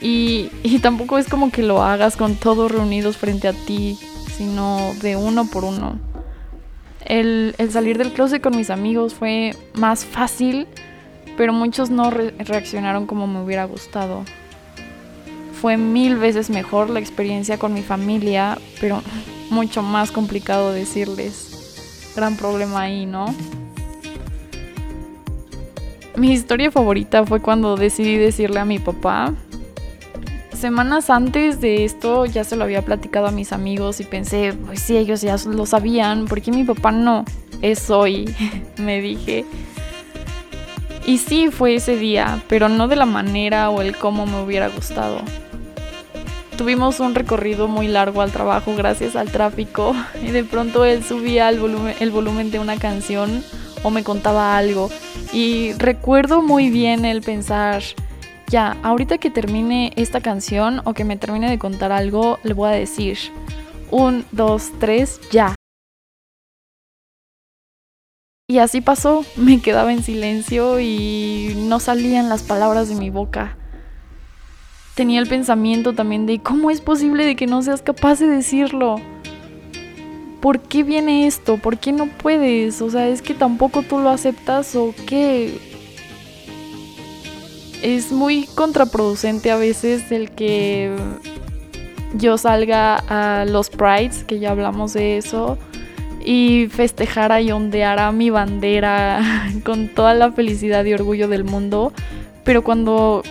Y, 0.00 0.50
tampoco 0.82 1.18
es 1.18 1.28
como 1.28 1.50
que 1.50 1.62
lo 1.62 1.82
hagas 1.82 2.16
con 2.16 2.34
todos 2.34 2.70
reunidos 2.70 3.16
frente 3.16 3.48
a 3.48 3.52
ti, 3.52 3.98
sino 4.36 4.92
de 5.00 5.16
uno 5.16 5.46
por 5.46 5.64
uno. 5.64 5.98
El, 7.04 7.54
salir 7.70 7.96
del 7.96 8.12
closet 8.12 8.42
con 8.42 8.56
mis 8.56 8.70
amigos 8.70 9.14
fue 9.14 9.54
más 9.74 10.04
fácil, 10.04 10.66
pero 11.36 11.52
muchos 11.52 11.90
no 11.90 12.10
reaccionaron 12.10 13.06
como 13.06 13.26
me 13.28 13.40
hubiera 13.40 13.64
gustado. 13.64 14.24
Fue 15.60 15.76
mil 15.76 16.16
veces 16.16 16.50
mejor 16.50 16.90
la 16.90 17.00
experiencia 17.00 17.58
con 17.58 17.72
mi 17.72 17.82
familia, 17.82 18.58
pero 18.80 19.02
mucho 19.50 19.82
más 19.82 20.10
complicado 20.10 20.72
decirles. 20.72 22.12
Gran 22.14 22.36
problema 22.36 22.82
ahí, 22.82 23.06
¿no? 23.06 23.34
Mi 26.16 26.32
historia 26.32 26.70
favorita 26.70 27.24
fue 27.24 27.40
cuando 27.40 27.76
decidí 27.76 28.16
decirle 28.16 28.58
a 28.58 28.64
mi 28.64 28.78
papá. 28.78 29.34
Semanas 30.52 31.10
antes 31.10 31.60
de 31.60 31.84
esto 31.84 32.26
ya 32.26 32.42
se 32.42 32.56
lo 32.56 32.64
había 32.64 32.82
platicado 32.82 33.28
a 33.28 33.30
mis 33.30 33.52
amigos 33.52 34.00
y 34.00 34.04
pensé, 34.04 34.52
pues 34.66 34.80
sí, 34.80 34.96
ellos 34.96 35.20
ya 35.20 35.36
lo 35.46 35.66
sabían, 35.66 36.24
porque 36.26 36.50
mi 36.50 36.64
papá 36.64 36.90
no 36.90 37.24
es 37.62 37.90
hoy, 37.90 38.34
me 38.78 39.00
dije. 39.00 39.44
Y 41.06 41.18
sí 41.18 41.50
fue 41.50 41.76
ese 41.76 41.96
día, 41.96 42.42
pero 42.48 42.68
no 42.68 42.88
de 42.88 42.96
la 42.96 43.06
manera 43.06 43.70
o 43.70 43.80
el 43.80 43.96
cómo 43.96 44.26
me 44.26 44.42
hubiera 44.42 44.68
gustado. 44.68 45.22
Tuvimos 46.58 46.98
un 46.98 47.14
recorrido 47.14 47.68
muy 47.68 47.86
largo 47.86 48.20
al 48.20 48.32
trabajo 48.32 48.74
gracias 48.74 49.14
al 49.14 49.30
tráfico 49.30 49.94
y 50.22 50.32
de 50.32 50.42
pronto 50.42 50.84
él 50.84 51.04
subía 51.04 51.48
el 51.48 51.60
volumen, 51.60 52.50
de 52.50 52.58
una 52.58 52.76
canción 52.76 53.44
o 53.84 53.90
me 53.90 54.02
contaba 54.02 54.56
algo 54.56 54.90
y 55.32 55.72
recuerdo 55.74 56.42
muy 56.42 56.68
bien 56.68 57.04
el 57.04 57.22
pensar, 57.22 57.84
ya, 58.48 58.76
ahorita 58.82 59.18
que 59.18 59.30
termine 59.30 59.92
esta 59.94 60.20
canción 60.20 60.82
o 60.84 60.94
que 60.94 61.04
me 61.04 61.16
termine 61.16 61.48
de 61.48 61.60
contar 61.60 61.92
algo, 61.92 62.40
le 62.42 62.54
voy 62.54 62.70
a 62.70 62.72
decir, 62.72 63.18
un, 63.92 64.24
dos, 64.32 64.72
tres, 64.80 65.20
ya. 65.30 65.54
Y 68.48 68.58
así 68.58 68.80
pasó, 68.80 69.24
me 69.36 69.62
quedaba 69.62 69.92
en 69.92 70.02
silencio 70.02 70.80
y 70.80 71.54
no 71.68 71.78
salían 71.78 72.28
las 72.28 72.42
palabras 72.42 72.88
de 72.88 72.96
mi 72.96 73.10
boca 73.10 73.56
tenía 74.98 75.20
el 75.20 75.28
pensamiento 75.28 75.92
también 75.92 76.26
de 76.26 76.40
cómo 76.40 76.72
es 76.72 76.80
posible 76.80 77.24
de 77.24 77.36
que 77.36 77.46
no 77.46 77.62
seas 77.62 77.82
capaz 77.82 78.18
de 78.18 78.26
decirlo. 78.26 78.96
¿Por 80.40 80.58
qué 80.58 80.82
viene 80.82 81.28
esto? 81.28 81.56
¿Por 81.56 81.78
qué 81.78 81.92
no 81.92 82.06
puedes? 82.06 82.82
O 82.82 82.90
sea, 82.90 83.06
es 83.06 83.22
que 83.22 83.32
tampoco 83.32 83.82
tú 83.82 84.00
lo 84.00 84.10
aceptas 84.10 84.74
o 84.74 84.92
qué. 85.06 85.56
Es 87.80 88.10
muy 88.10 88.48
contraproducente 88.56 89.52
a 89.52 89.56
veces 89.56 90.10
el 90.10 90.32
que 90.32 90.96
yo 92.14 92.36
salga 92.36 92.96
a 92.96 93.44
los 93.44 93.70
prides, 93.70 94.24
que 94.24 94.40
ya 94.40 94.50
hablamos 94.50 94.94
de 94.94 95.16
eso, 95.16 95.58
y 96.24 96.66
festejara 96.72 97.40
y 97.40 97.52
ondeara 97.52 98.10
mi 98.10 98.30
bandera 98.30 99.48
con 99.64 99.86
toda 99.86 100.14
la 100.14 100.32
felicidad 100.32 100.84
y 100.86 100.94
orgullo 100.94 101.28
del 101.28 101.44
mundo, 101.44 101.92
pero 102.42 102.64
cuando 102.64 103.22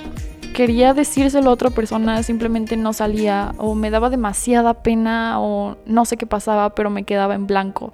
quería 0.57 0.95
decírselo 0.95 1.51
a 1.51 1.53
otra 1.53 1.69
persona 1.69 2.23
simplemente 2.23 2.77
no 2.77 2.91
salía 2.91 3.53
o 3.59 3.75
me 3.75 3.91
daba 3.91 4.09
demasiada 4.09 4.73
pena 4.81 5.39
o 5.39 5.77
no 5.85 6.03
sé 6.03 6.17
qué 6.17 6.25
pasaba, 6.25 6.73
pero 6.73 6.89
me 6.89 7.03
quedaba 7.03 7.35
en 7.35 7.45
blanco. 7.45 7.93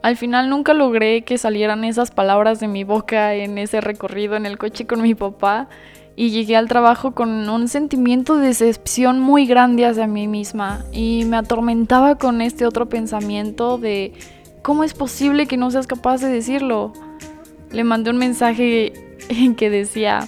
Al 0.00 0.16
final 0.16 0.48
nunca 0.48 0.72
logré 0.72 1.20
que 1.20 1.36
salieran 1.36 1.84
esas 1.84 2.12
palabras 2.12 2.60
de 2.60 2.68
mi 2.68 2.84
boca 2.84 3.34
en 3.34 3.58
ese 3.58 3.82
recorrido 3.82 4.36
en 4.36 4.46
el 4.46 4.56
coche 4.56 4.86
con 4.86 5.02
mi 5.02 5.14
papá 5.14 5.68
y 6.16 6.30
llegué 6.30 6.56
al 6.56 6.66
trabajo 6.66 7.10
con 7.10 7.46
un 7.50 7.68
sentimiento 7.68 8.38
de 8.38 8.46
decepción 8.46 9.20
muy 9.20 9.44
grande 9.44 9.84
hacia 9.84 10.06
mí 10.06 10.28
misma 10.28 10.86
y 10.92 11.26
me 11.26 11.36
atormentaba 11.36 12.14
con 12.14 12.40
este 12.40 12.64
otro 12.64 12.88
pensamiento 12.88 13.76
de 13.76 14.14
¿cómo 14.62 14.82
es 14.82 14.94
posible 14.94 15.46
que 15.46 15.58
no 15.58 15.70
seas 15.70 15.86
capaz 15.86 16.22
de 16.22 16.28
decirlo? 16.28 16.94
Le 17.70 17.84
mandé 17.84 18.08
un 18.08 18.16
mensaje 18.16 18.94
en 19.28 19.54
que 19.54 19.68
decía 19.68 20.26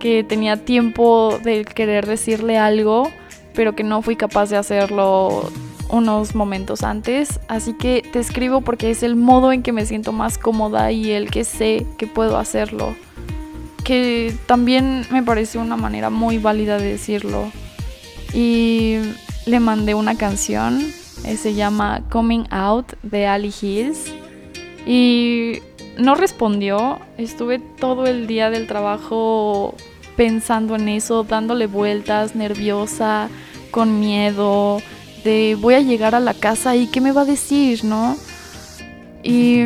que 0.00 0.24
tenía 0.24 0.56
tiempo 0.64 1.38
de 1.44 1.64
querer 1.64 2.06
decirle 2.06 2.58
algo, 2.58 3.10
pero 3.54 3.76
que 3.76 3.84
no 3.84 4.02
fui 4.02 4.16
capaz 4.16 4.50
de 4.50 4.56
hacerlo 4.56 5.48
unos 5.90 6.34
momentos 6.34 6.82
antes, 6.82 7.38
así 7.48 7.74
que 7.74 8.02
te 8.12 8.18
escribo 8.18 8.60
porque 8.60 8.90
es 8.90 9.02
el 9.02 9.14
modo 9.14 9.52
en 9.52 9.62
que 9.62 9.72
me 9.72 9.86
siento 9.86 10.12
más 10.12 10.38
cómoda 10.38 10.90
y 10.90 11.10
el 11.12 11.30
que 11.30 11.44
sé 11.44 11.86
que 11.98 12.06
puedo 12.06 12.38
hacerlo 12.38 12.94
que 13.90 14.32
también 14.46 15.04
me 15.10 15.22
pareció 15.22 15.60
una 15.60 15.76
manera 15.76 16.10
muy 16.10 16.38
válida 16.38 16.78
de 16.78 16.92
decirlo. 16.92 17.50
Y 18.32 18.98
le 19.46 19.60
mandé 19.60 19.94
una 19.94 20.16
canción, 20.16 20.80
eh, 21.24 21.36
se 21.36 21.54
llama 21.54 22.02
Coming 22.08 22.44
Out 22.50 22.92
de 23.02 23.26
Ali 23.26 23.52
Hills. 23.60 24.12
Y 24.86 25.58
no 25.98 26.14
respondió, 26.14 27.00
estuve 27.18 27.58
todo 27.58 28.06
el 28.06 28.28
día 28.28 28.50
del 28.50 28.66
trabajo 28.66 29.74
pensando 30.20 30.76
en 30.76 30.86
eso, 30.90 31.24
dándole 31.24 31.66
vueltas, 31.66 32.36
nerviosa, 32.36 33.30
con 33.70 34.00
miedo, 34.00 34.82
de 35.24 35.56
voy 35.58 35.72
a 35.72 35.80
llegar 35.80 36.14
a 36.14 36.20
la 36.20 36.34
casa 36.34 36.76
y 36.76 36.88
qué 36.88 37.00
me 37.00 37.10
va 37.10 37.22
a 37.22 37.24
decir, 37.24 37.86
¿no? 37.86 38.18
Y 39.22 39.62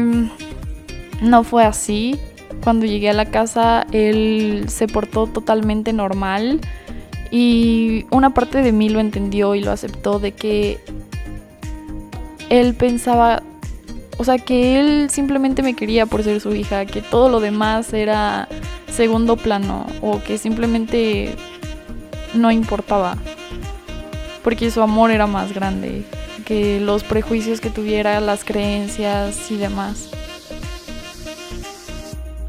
no 1.20 1.42
fue 1.42 1.64
así. 1.64 2.20
Cuando 2.62 2.86
llegué 2.86 3.10
a 3.10 3.14
la 3.14 3.32
casa, 3.32 3.84
él 3.90 4.66
se 4.68 4.86
portó 4.86 5.26
totalmente 5.26 5.92
normal 5.92 6.60
y 7.32 8.06
una 8.12 8.32
parte 8.32 8.62
de 8.62 8.70
mí 8.70 8.88
lo 8.90 9.00
entendió 9.00 9.56
y 9.56 9.60
lo 9.60 9.72
aceptó 9.72 10.20
de 10.20 10.34
que 10.34 10.78
él 12.48 12.74
pensaba, 12.74 13.42
o 14.18 14.22
sea, 14.22 14.38
que 14.38 14.78
él 14.78 15.10
simplemente 15.10 15.64
me 15.64 15.74
quería 15.74 16.06
por 16.06 16.22
ser 16.22 16.40
su 16.40 16.54
hija, 16.54 16.86
que 16.86 17.02
todo 17.02 17.28
lo 17.28 17.40
demás 17.40 17.92
era 17.92 18.48
segundo 18.94 19.36
plano 19.36 19.86
o 20.00 20.22
que 20.22 20.38
simplemente 20.38 21.34
no 22.34 22.50
importaba, 22.50 23.16
porque 24.42 24.70
su 24.70 24.82
amor 24.82 25.10
era 25.10 25.26
más 25.26 25.52
grande 25.52 26.04
que 26.44 26.80
los 26.80 27.04
prejuicios 27.04 27.60
que 27.60 27.70
tuviera, 27.70 28.20
las 28.20 28.44
creencias 28.44 29.50
y 29.50 29.56
demás 29.56 30.10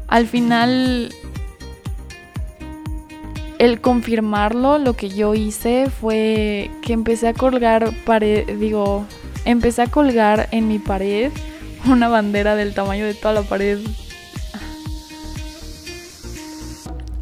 al 0.08 0.26
final 0.26 1.12
el 3.58 3.80
confirmarlo, 3.80 4.78
lo 4.78 4.94
que 4.94 5.08
yo 5.08 5.34
hice 5.34 5.88
fue 5.90 6.70
que 6.82 6.92
empecé 6.92 7.28
a 7.28 7.34
colgar 7.34 7.90
pared, 8.04 8.46
digo, 8.58 9.06
empecé 9.44 9.82
a 9.82 9.86
colgar 9.86 10.48
en 10.52 10.68
mi 10.68 10.78
pared 10.78 11.32
una 11.86 12.08
bandera 12.08 12.56
del 12.56 12.74
tamaño 12.74 13.04
de 13.04 13.14
toda 13.14 13.34
la 13.34 13.42
pared. 13.42 13.78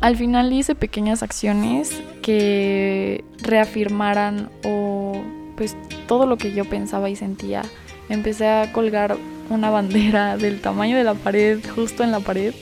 Al 0.04 0.18
final 0.18 0.52
hice 0.52 0.74
pequeñas 0.74 1.22
acciones 1.22 1.98
que 2.20 3.24
reafirmaran 3.38 4.50
o 4.62 5.14
pues 5.56 5.78
todo 6.06 6.26
lo 6.26 6.36
que 6.36 6.52
yo 6.52 6.66
pensaba 6.66 7.08
y 7.08 7.16
sentía. 7.16 7.62
Empecé 8.10 8.46
a 8.46 8.70
colgar 8.70 9.16
una 9.48 9.70
bandera 9.70 10.36
del 10.36 10.60
tamaño 10.60 10.98
de 10.98 11.04
la 11.04 11.14
pared 11.14 11.58
justo 11.74 12.04
en 12.04 12.10
la 12.10 12.20
pared 12.20 12.52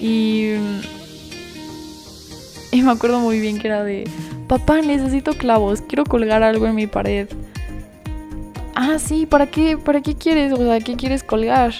y, 0.00 0.54
y 2.72 2.80
me 2.80 2.92
acuerdo 2.92 3.20
muy 3.20 3.40
bien 3.40 3.58
que 3.58 3.66
era 3.66 3.84
de, 3.84 4.08
papá, 4.48 4.80
necesito 4.80 5.34
clavos, 5.34 5.82
quiero 5.82 6.04
colgar 6.04 6.42
algo 6.42 6.66
en 6.66 6.74
mi 6.76 6.86
pared. 6.86 7.28
Ah, 8.74 8.98
sí, 8.98 9.26
¿para 9.26 9.48
qué, 9.48 9.76
¿para 9.76 10.00
qué 10.00 10.14
quieres? 10.14 10.50
O 10.54 10.56
sea, 10.56 10.80
¿qué 10.80 10.96
quieres 10.96 11.22
colgar? 11.22 11.74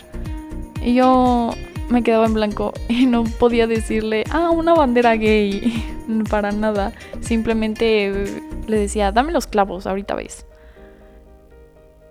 Y 0.85 0.93
yo 0.93 1.55
me 1.88 2.03
quedaba 2.03 2.27
en 2.27 2.35
blanco 2.35 2.72
y 2.88 3.07
no 3.07 3.25
podía 3.25 3.66
decirle, 3.66 4.25
ah, 4.31 4.51
una 4.51 4.75
bandera 4.75 5.16
gay, 5.16 5.85
para 6.31 6.53
nada. 6.53 6.92
Simplemente 7.20 8.42
le 8.66 8.79
decía, 8.79 9.12
dame 9.12 9.33
los 9.33 9.46
clavos, 9.46 9.87
ahorita 9.87 10.14
ves. 10.14 10.46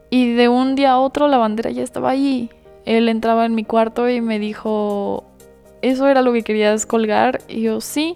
Y 0.10 0.34
de 0.34 0.50
un 0.50 0.76
día 0.76 0.92
a 0.92 1.00
otro 1.00 1.28
la 1.28 1.38
bandera 1.38 1.72
ya 1.72 1.84
estaba 1.84 2.12
ahí. 2.12 2.50
Él 2.86 3.10
entraba 3.10 3.46
en 3.46 3.56
mi 3.56 3.64
cuarto 3.64 4.10
y 4.10 4.22
me 4.22 4.40
dijo, 4.40 5.24
¿eso 5.82 6.08
era 6.08 6.22
lo 6.22 6.32
que 6.34 6.44
querías 6.44 6.86
colgar? 6.86 7.42
Y 7.48 7.64
yo, 7.64 7.82
sí. 7.82 8.16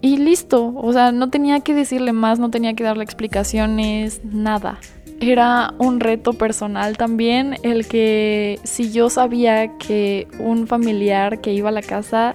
Y 0.00 0.16
listo, 0.16 0.72
o 0.74 0.92
sea, 0.92 1.12
no 1.12 1.30
tenía 1.30 1.60
que 1.60 1.74
decirle 1.74 2.12
más, 2.12 2.40
no 2.40 2.50
tenía 2.50 2.74
que 2.74 2.82
darle 2.82 3.04
explicaciones, 3.04 4.20
nada. 4.24 4.80
Era 5.22 5.72
un 5.78 6.00
reto 6.00 6.32
personal 6.32 6.96
también 6.96 7.56
el 7.62 7.86
que 7.86 8.58
si 8.64 8.90
yo 8.90 9.08
sabía 9.08 9.78
que 9.78 10.26
un 10.40 10.66
familiar 10.66 11.40
que 11.40 11.52
iba 11.52 11.68
a 11.68 11.72
la 11.72 11.80
casa 11.80 12.34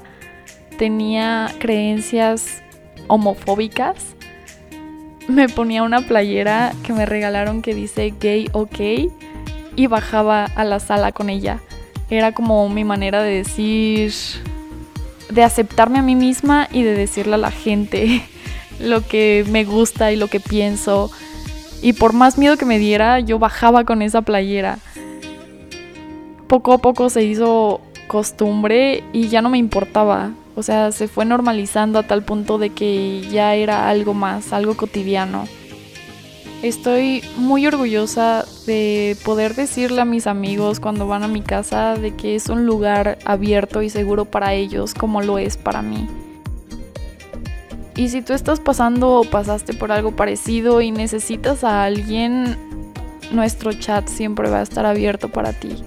tenía 0.78 1.54
creencias 1.60 2.64
homofóbicas, 3.08 4.16
me 5.28 5.50
ponía 5.50 5.84
una 5.84 6.00
playera 6.00 6.72
que 6.84 6.94
me 6.94 7.06
regalaron 7.06 7.62
que 7.62 7.76
dice 7.76 8.14
gay 8.22 8.48
ok 8.54 8.80
y 9.76 9.88
bajaba 9.88 10.46
a 10.46 10.64
la 10.64 10.80
sala 10.80 11.12
con 11.12 11.30
ella. 11.30 11.60
Era 12.10 12.32
como 12.32 12.70
mi 12.70 12.86
manera 12.86 13.22
de 13.22 13.34
decir, 13.34 14.14
de 15.30 15.44
aceptarme 15.44 16.00
a 16.00 16.04
mí 16.04 16.16
misma 16.16 16.70
y 16.72 16.84
de 16.84 16.94
decirle 16.94 17.34
a 17.34 17.38
la 17.38 17.52
gente 17.52 18.24
lo 18.80 19.06
que 19.06 19.44
me 19.50 19.66
gusta 19.66 20.14
y 20.14 20.16
lo 20.16 20.28
que 20.28 20.40
pienso. 20.40 21.12
Y 21.82 21.94
por 21.94 22.14
más 22.14 22.38
miedo 22.38 22.58
que 22.58 22.66
me 22.66 22.80
diera, 22.80 23.20
yo 23.20 23.40
bajaba 23.40 23.84
con 23.84 24.02
esa 24.02 24.22
playera. 24.22 24.80
Poco 26.48 26.74
a 26.74 26.78
poco 26.80 27.10
se 27.10 27.24
hizo 27.24 27.82
costumbre 28.08 29.04
y 29.14 29.28
ya 29.28 29.42
no 29.42 29.50
me 29.50 29.58
importaba. 29.58 30.32
O 30.56 30.64
sea, 30.64 30.92
se 30.92 31.08
fue 31.08 31.26
normalizando 31.26 32.00
a 32.00 32.04
tal 32.04 32.24
punto 32.24 32.58
de 32.58 32.72
que 32.72 33.22
ya 33.30 33.54
era 33.54 33.90
algo 33.90 34.14
más, 34.14 34.54
algo 34.54 34.76
cotidiano. 34.76 35.46
Estoy 36.64 37.22
muy 37.36 37.68
orgullosa 37.68 38.44
de 38.66 39.16
poder 39.24 39.54
decirle 39.54 40.02
a 40.02 40.06
mis 40.06 40.26
amigos 40.26 40.80
cuando 40.80 41.08
van 41.08 41.22
a 41.22 41.28
mi 41.28 41.42
casa 41.42 41.94
de 41.96 42.16
que 42.16 42.36
es 42.36 42.50
un 42.50 42.66
lugar 42.66 43.20
abierto 43.26 43.84
y 43.84 43.92
seguro 43.92 44.26
para 44.26 44.56
ellos 44.56 44.96
como 44.96 45.22
lo 45.22 45.38
es 45.38 45.56
para 45.58 45.84
mí. 45.84 46.08
Y 47.98 48.10
si 48.10 48.22
tú 48.22 48.34
estás 48.34 48.60
pasando 48.60 49.10
o 49.10 49.24
pasaste 49.24 49.74
por 49.74 49.92
algo 49.92 50.16
parecido 50.16 50.82
y 50.82 50.92
necesitas 50.92 51.64
a 51.64 51.84
alguien, 51.84 52.56
nuestro 53.32 53.74
chat 53.74 54.08
siempre 54.08 54.52
va 54.52 54.60
a 54.60 54.62
estar 54.62 54.86
abierto 54.86 55.30
para 55.30 55.52
ti. 55.52 55.84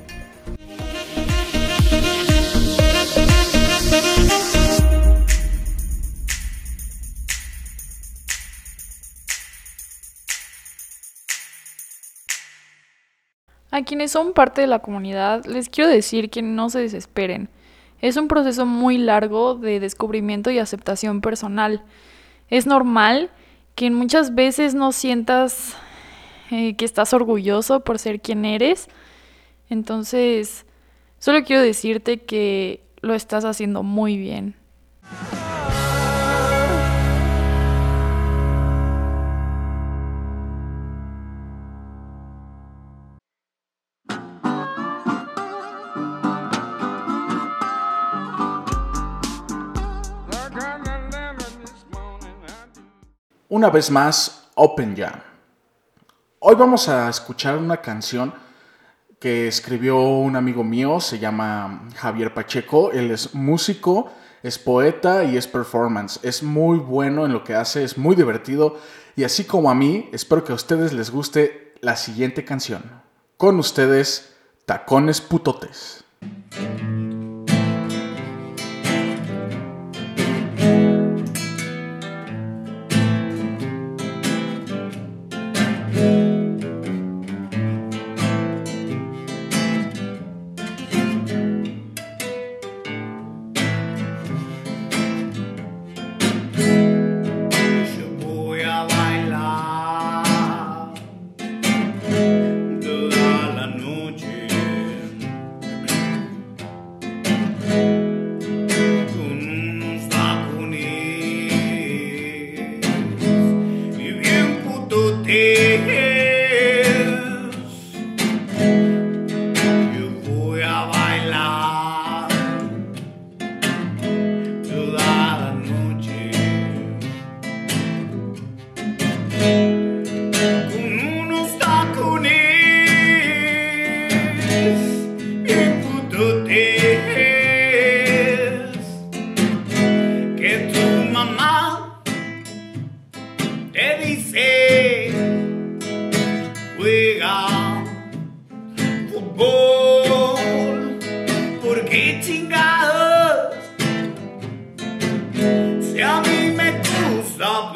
A 13.70 13.83
quienes 13.85 14.11
son 14.11 14.33
parte 14.33 14.62
de 14.62 14.66
la 14.66 14.81
comunidad, 14.81 15.44
les 15.46 15.68
quiero 15.68 15.88
decir 15.88 16.29
que 16.29 16.42
no 16.42 16.70
se 16.70 16.81
desesperen. 16.81 17.49
Es 18.01 18.17
un 18.17 18.29
proceso 18.29 18.67
muy 18.67 18.99
largo 18.99 19.55
de 19.55 19.81
descubrimiento 19.81 20.51
y 20.51 20.59
aceptación 20.59 21.21
personal. 21.21 21.83
Es 22.49 22.67
normal 22.67 23.31
que 23.75 23.91
muchas 23.91 24.35
veces 24.35 24.75
no 24.75 24.93
sientas 24.93 25.77
eh, 26.51 26.77
que 26.77 26.85
estás 26.85 27.13
orgulloso 27.13 27.81
por 27.81 27.99
ser 27.99 28.21
quien 28.21 28.45
eres. 28.45 28.89
Entonces, 29.69 30.67
solo 31.19 31.45
quiero 31.45 31.63
decirte 31.63 32.19
que 32.19 32.83
lo 33.03 33.15
estás 33.15 33.45
haciendo 33.45 33.83
muy 33.83 34.17
bien. 34.17 34.57
una 53.51 53.69
vez 53.69 53.91
más 53.91 54.49
Open 54.55 54.97
Jam. 54.97 55.21
Hoy 56.39 56.55
vamos 56.55 56.89
a 56.89 57.11
escuchar 57.11 57.59
una 57.59 57.79
canción 57.79 58.33
que 59.19 59.49
escribió 59.49 60.01
un 60.01 60.37
amigo 60.37 60.63
mío, 60.63 61.01
se 61.01 61.19
llama 61.19 61.89
Javier 61.97 62.33
Pacheco, 62.33 62.93
él 62.93 63.11
es 63.11 63.35
músico, 63.35 64.13
es 64.45 64.57
poeta 64.57 65.25
y 65.25 65.37
es 65.37 65.49
performance, 65.49 66.21
es 66.23 66.45
muy 66.45 66.79
bueno 66.79 67.27
en 67.27 67.33
lo 67.33 67.43
que 67.43 67.57
hace, 67.57 67.83
es 67.83 67.99
muy 67.99 68.15
divertido 68.15 68.79
y 69.17 69.25
así 69.25 69.45
como 69.45 69.69
a 69.69 69.75
mí, 69.75 70.09
espero 70.13 70.45
que 70.45 70.53
a 70.53 70.55
ustedes 70.55 70.93
les 70.93 71.11
guste 71.11 71.75
la 71.81 71.97
siguiente 71.97 72.45
canción. 72.45 73.03
Con 73.37 73.59
ustedes, 73.59 74.37
Tacones 74.65 75.21
Putotes. 75.21 76.05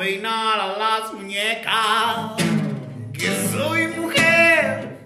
peinar 0.05 0.61
a 0.61 0.79
las 0.79 1.14
muñecas, 1.14 2.35
que 3.14 3.31
soy 3.51 3.88
mujer 3.99 4.99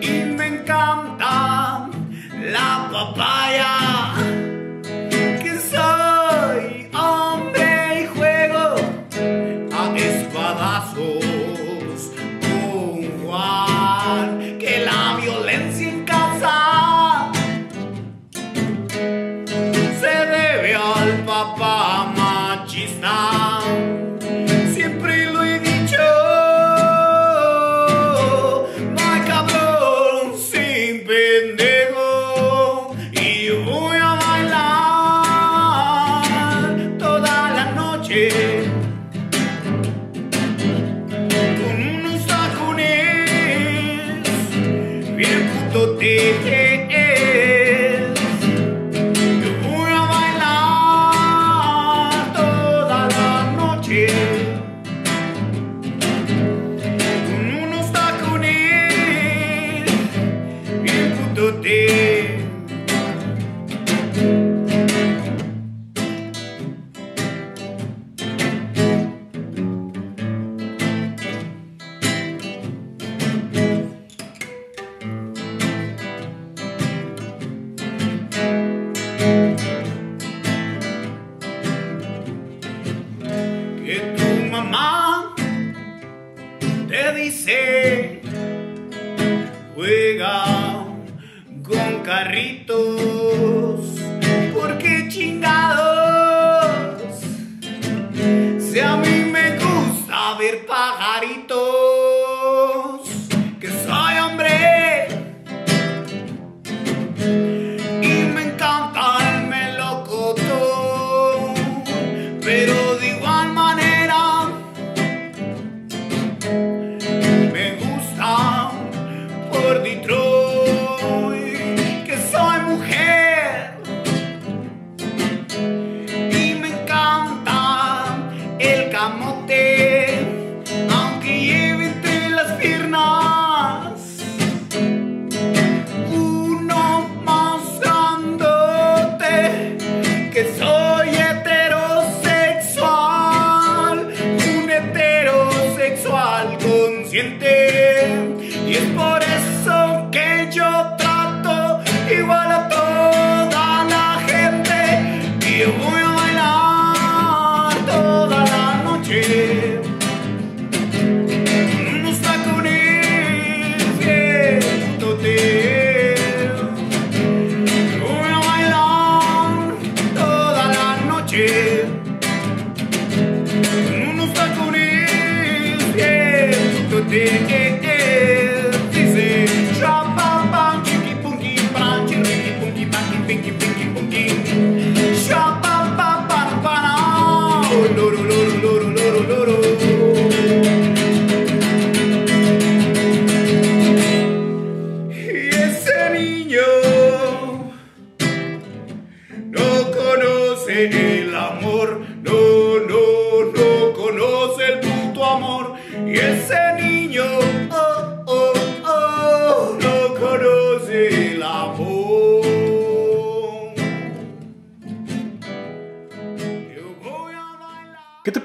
y 0.00 0.12
me 0.36 0.46
encanta 0.46 1.90
la 2.32 2.88
papaya. 2.90 3.67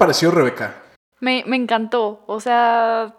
Pareció, 0.04 0.32
Rebeca? 0.32 0.76
Me, 1.22 1.46
me 1.48 1.56
encantó. 1.56 2.26
O 2.28 2.42
sea, 2.42 3.16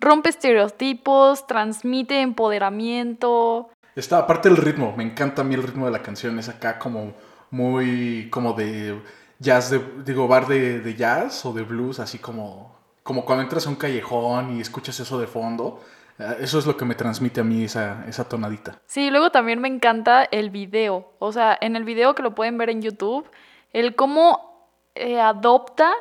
rompe 0.00 0.30
estereotipos, 0.30 1.46
transmite 1.46 2.22
empoderamiento. 2.22 3.68
Está, 3.94 4.18
aparte 4.20 4.48
el 4.48 4.56
ritmo, 4.56 4.94
me 4.96 5.04
encanta 5.04 5.42
a 5.42 5.44
mí 5.44 5.54
el 5.54 5.62
ritmo 5.62 5.84
de 5.84 5.92
la 5.92 6.02
canción. 6.02 6.38
Es 6.38 6.48
acá 6.48 6.78
como 6.78 7.12
muy, 7.50 8.30
como 8.30 8.54
de 8.54 8.98
jazz, 9.38 9.68
de, 9.70 9.78
digo, 10.06 10.26
bar 10.26 10.46
de, 10.46 10.80
de 10.80 10.94
jazz 10.94 11.44
o 11.44 11.52
de 11.52 11.64
blues, 11.64 12.00
así 12.00 12.18
como, 12.18 12.74
como 13.02 13.26
cuando 13.26 13.42
entras 13.42 13.66
a 13.66 13.68
un 13.68 13.76
callejón 13.76 14.56
y 14.56 14.62
escuchas 14.62 14.98
eso 14.98 15.20
de 15.20 15.26
fondo. 15.26 15.82
Eh, 16.18 16.36
Eso 16.40 16.58
es 16.58 16.64
lo 16.64 16.78
que 16.78 16.86
me 16.86 16.94
transmite 16.94 17.42
a 17.42 17.44
mí 17.44 17.64
esa, 17.64 18.06
esa 18.08 18.26
tonadita. 18.26 18.78
Sí, 18.86 19.10
luego 19.10 19.30
también 19.30 19.60
me 19.60 19.68
encanta 19.68 20.24
el 20.24 20.48
video. 20.48 21.12
O 21.18 21.30
sea, 21.30 21.58
en 21.60 21.76
el 21.76 21.84
video 21.84 22.14
que 22.14 22.22
lo 22.22 22.34
pueden 22.34 22.56
ver 22.56 22.70
en 22.70 22.80
YouTube, 22.80 23.28
el 23.74 23.94
cómo 23.94 24.55
eh, 24.96 25.20
adopta 25.20 25.92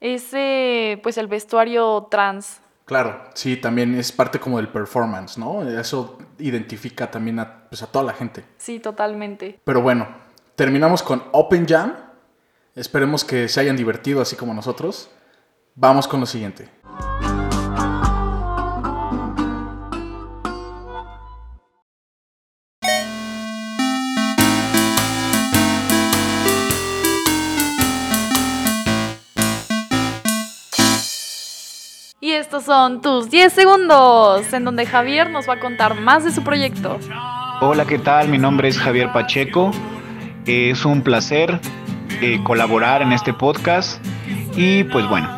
ese, 0.00 1.00
pues 1.02 1.18
el 1.18 1.28
vestuario 1.28 2.08
trans. 2.10 2.60
Claro, 2.84 3.22
sí, 3.34 3.56
también 3.56 3.94
es 3.94 4.12
parte 4.12 4.38
como 4.38 4.58
del 4.58 4.68
performance, 4.68 5.38
¿no? 5.38 5.62
Eso 5.62 6.18
identifica 6.38 7.10
también 7.10 7.38
a, 7.38 7.64
pues, 7.68 7.82
a 7.82 7.86
toda 7.86 8.04
la 8.04 8.12
gente. 8.12 8.44
Sí, 8.58 8.78
totalmente. 8.78 9.58
Pero 9.64 9.80
bueno, 9.80 10.06
terminamos 10.54 11.02
con 11.02 11.22
Open 11.32 11.66
Jam. 11.66 11.94
Esperemos 12.74 13.24
que 13.24 13.48
se 13.48 13.60
hayan 13.60 13.76
divertido 13.76 14.20
así 14.20 14.36
como 14.36 14.52
nosotros. 14.52 15.10
Vamos 15.74 16.06
con 16.06 16.20
lo 16.20 16.26
siguiente. 16.26 16.68
Estos 32.54 32.72
son 32.72 33.00
tus 33.00 33.30
10 33.30 33.52
segundos, 33.52 34.52
en 34.52 34.64
donde 34.64 34.86
Javier 34.86 35.28
nos 35.28 35.48
va 35.48 35.54
a 35.54 35.58
contar 35.58 36.00
más 36.00 36.22
de 36.22 36.30
su 36.30 36.44
proyecto. 36.44 37.00
Hola, 37.60 37.84
¿qué 37.84 37.98
tal? 37.98 38.28
Mi 38.28 38.38
nombre 38.38 38.68
es 38.68 38.78
Javier 38.78 39.10
Pacheco. 39.12 39.72
Es 40.46 40.84
un 40.84 41.02
placer 41.02 41.58
eh, 42.20 42.38
colaborar 42.44 43.02
en 43.02 43.12
este 43.12 43.34
podcast. 43.34 44.00
Y 44.56 44.84
pues 44.84 45.08
bueno, 45.08 45.28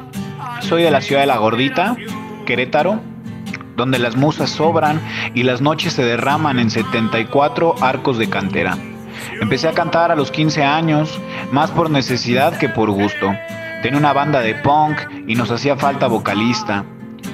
soy 0.60 0.82
de 0.82 0.90
la 0.90 1.00
ciudad 1.00 1.22
de 1.22 1.26
La 1.26 1.38
Gordita, 1.38 1.96
Querétaro, 2.44 3.00
donde 3.76 3.98
las 3.98 4.14
musas 4.14 4.50
sobran 4.50 5.00
y 5.32 5.44
las 5.44 5.62
noches 5.62 5.94
se 5.94 6.04
derraman 6.04 6.58
en 6.58 6.68
74 6.68 7.76
arcos 7.80 8.18
de 8.18 8.28
cantera. 8.28 8.76
Empecé 9.40 9.68
a 9.68 9.72
cantar 9.72 10.12
a 10.12 10.16
los 10.16 10.30
15 10.30 10.62
años, 10.64 11.18
más 11.50 11.70
por 11.70 11.88
necesidad 11.88 12.58
que 12.58 12.68
por 12.68 12.90
gusto. 12.90 13.34
Tenía 13.82 13.98
una 13.98 14.12
banda 14.12 14.40
de 14.40 14.54
punk 14.56 14.98
y 15.26 15.34
nos 15.34 15.50
hacía 15.50 15.76
falta 15.76 16.08
vocalista. 16.08 16.84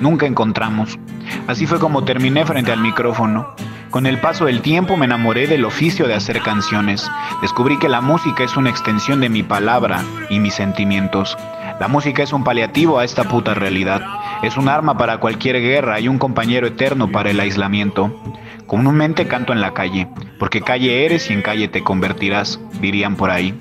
Nunca 0.03 0.27
encontramos. 0.27 0.99
Así 1.47 1.65
fue 1.65 1.79
como 1.79 2.03
terminé 2.03 2.45
frente 2.45 2.73
al 2.73 2.81
micrófono. 2.81 3.55
Con 3.93 4.07
el 4.07 4.19
paso 4.19 4.47
del 4.47 4.61
tiempo 4.61 4.97
me 4.97 5.05
enamoré 5.05 5.47
del 5.47 5.65
oficio 5.65 6.09
de 6.09 6.15
hacer 6.15 6.43
canciones. 6.43 7.09
Descubrí 7.41 7.79
que 7.79 7.89
la 7.89 8.01
música 8.01 8.43
es 8.43 8.57
una 8.57 8.69
extensión 8.69 9.21
de 9.21 9.29
mi 9.29 9.45
palabra 9.45 10.03
y 10.29 10.41
mis 10.41 10.55
sentimientos. 10.55 11.39
La 11.79 11.87
música 11.87 12.25
es 12.25 12.33
un 12.33 12.43
paliativo 12.43 12.99
a 12.99 13.05
esta 13.05 13.23
puta 13.23 13.55
realidad. 13.55 14.03
Es 14.43 14.57
un 14.57 14.69
arma 14.69 14.99
para 14.99 15.19
cualquier 15.19 15.61
guerra 15.61 16.01
y 16.01 16.09
un 16.09 16.19
compañero 16.19 16.67
eterno 16.67 17.13
para 17.13 17.31
el 17.31 17.39
aislamiento. 17.39 18.21
Comúnmente 18.67 19.29
canto 19.29 19.53
en 19.53 19.61
la 19.61 19.73
calle, 19.73 20.09
porque 20.41 20.63
calle 20.63 21.05
eres 21.05 21.31
y 21.31 21.33
en 21.33 21.43
calle 21.43 21.69
te 21.69 21.85
convertirás, 21.85 22.59
dirían 22.81 23.15
por 23.15 23.31
ahí. 23.31 23.55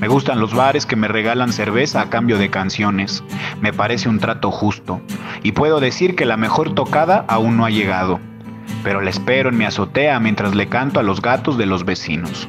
Me 0.00 0.08
gustan 0.08 0.40
los 0.40 0.54
bares 0.54 0.86
que 0.86 0.96
me 0.96 1.08
regalan 1.08 1.52
cerveza 1.52 2.00
a 2.00 2.10
cambio 2.10 2.38
de 2.38 2.50
canciones. 2.50 3.24
Me 3.60 3.72
parece 3.72 4.08
un 4.08 4.20
trato 4.20 4.50
justo. 4.50 5.00
Y 5.42 5.52
puedo 5.52 5.80
decir 5.80 6.14
que 6.14 6.24
la 6.24 6.36
mejor 6.36 6.74
tocada 6.74 7.24
aún 7.28 7.56
no 7.56 7.64
ha 7.64 7.70
llegado. 7.70 8.20
Pero 8.84 9.00
la 9.00 9.10
espero 9.10 9.48
en 9.48 9.58
mi 9.58 9.64
azotea 9.64 10.20
mientras 10.20 10.54
le 10.54 10.68
canto 10.68 11.00
a 11.00 11.02
los 11.02 11.20
gatos 11.20 11.58
de 11.58 11.66
los 11.66 11.84
vecinos. 11.84 12.48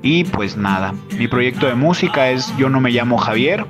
Y 0.00 0.24
pues 0.24 0.56
nada, 0.56 0.94
mi 1.18 1.28
proyecto 1.28 1.66
de 1.66 1.74
música 1.74 2.30
es 2.30 2.54
Yo 2.56 2.68
no 2.70 2.80
me 2.80 2.90
llamo 2.90 3.18
Javier. 3.18 3.66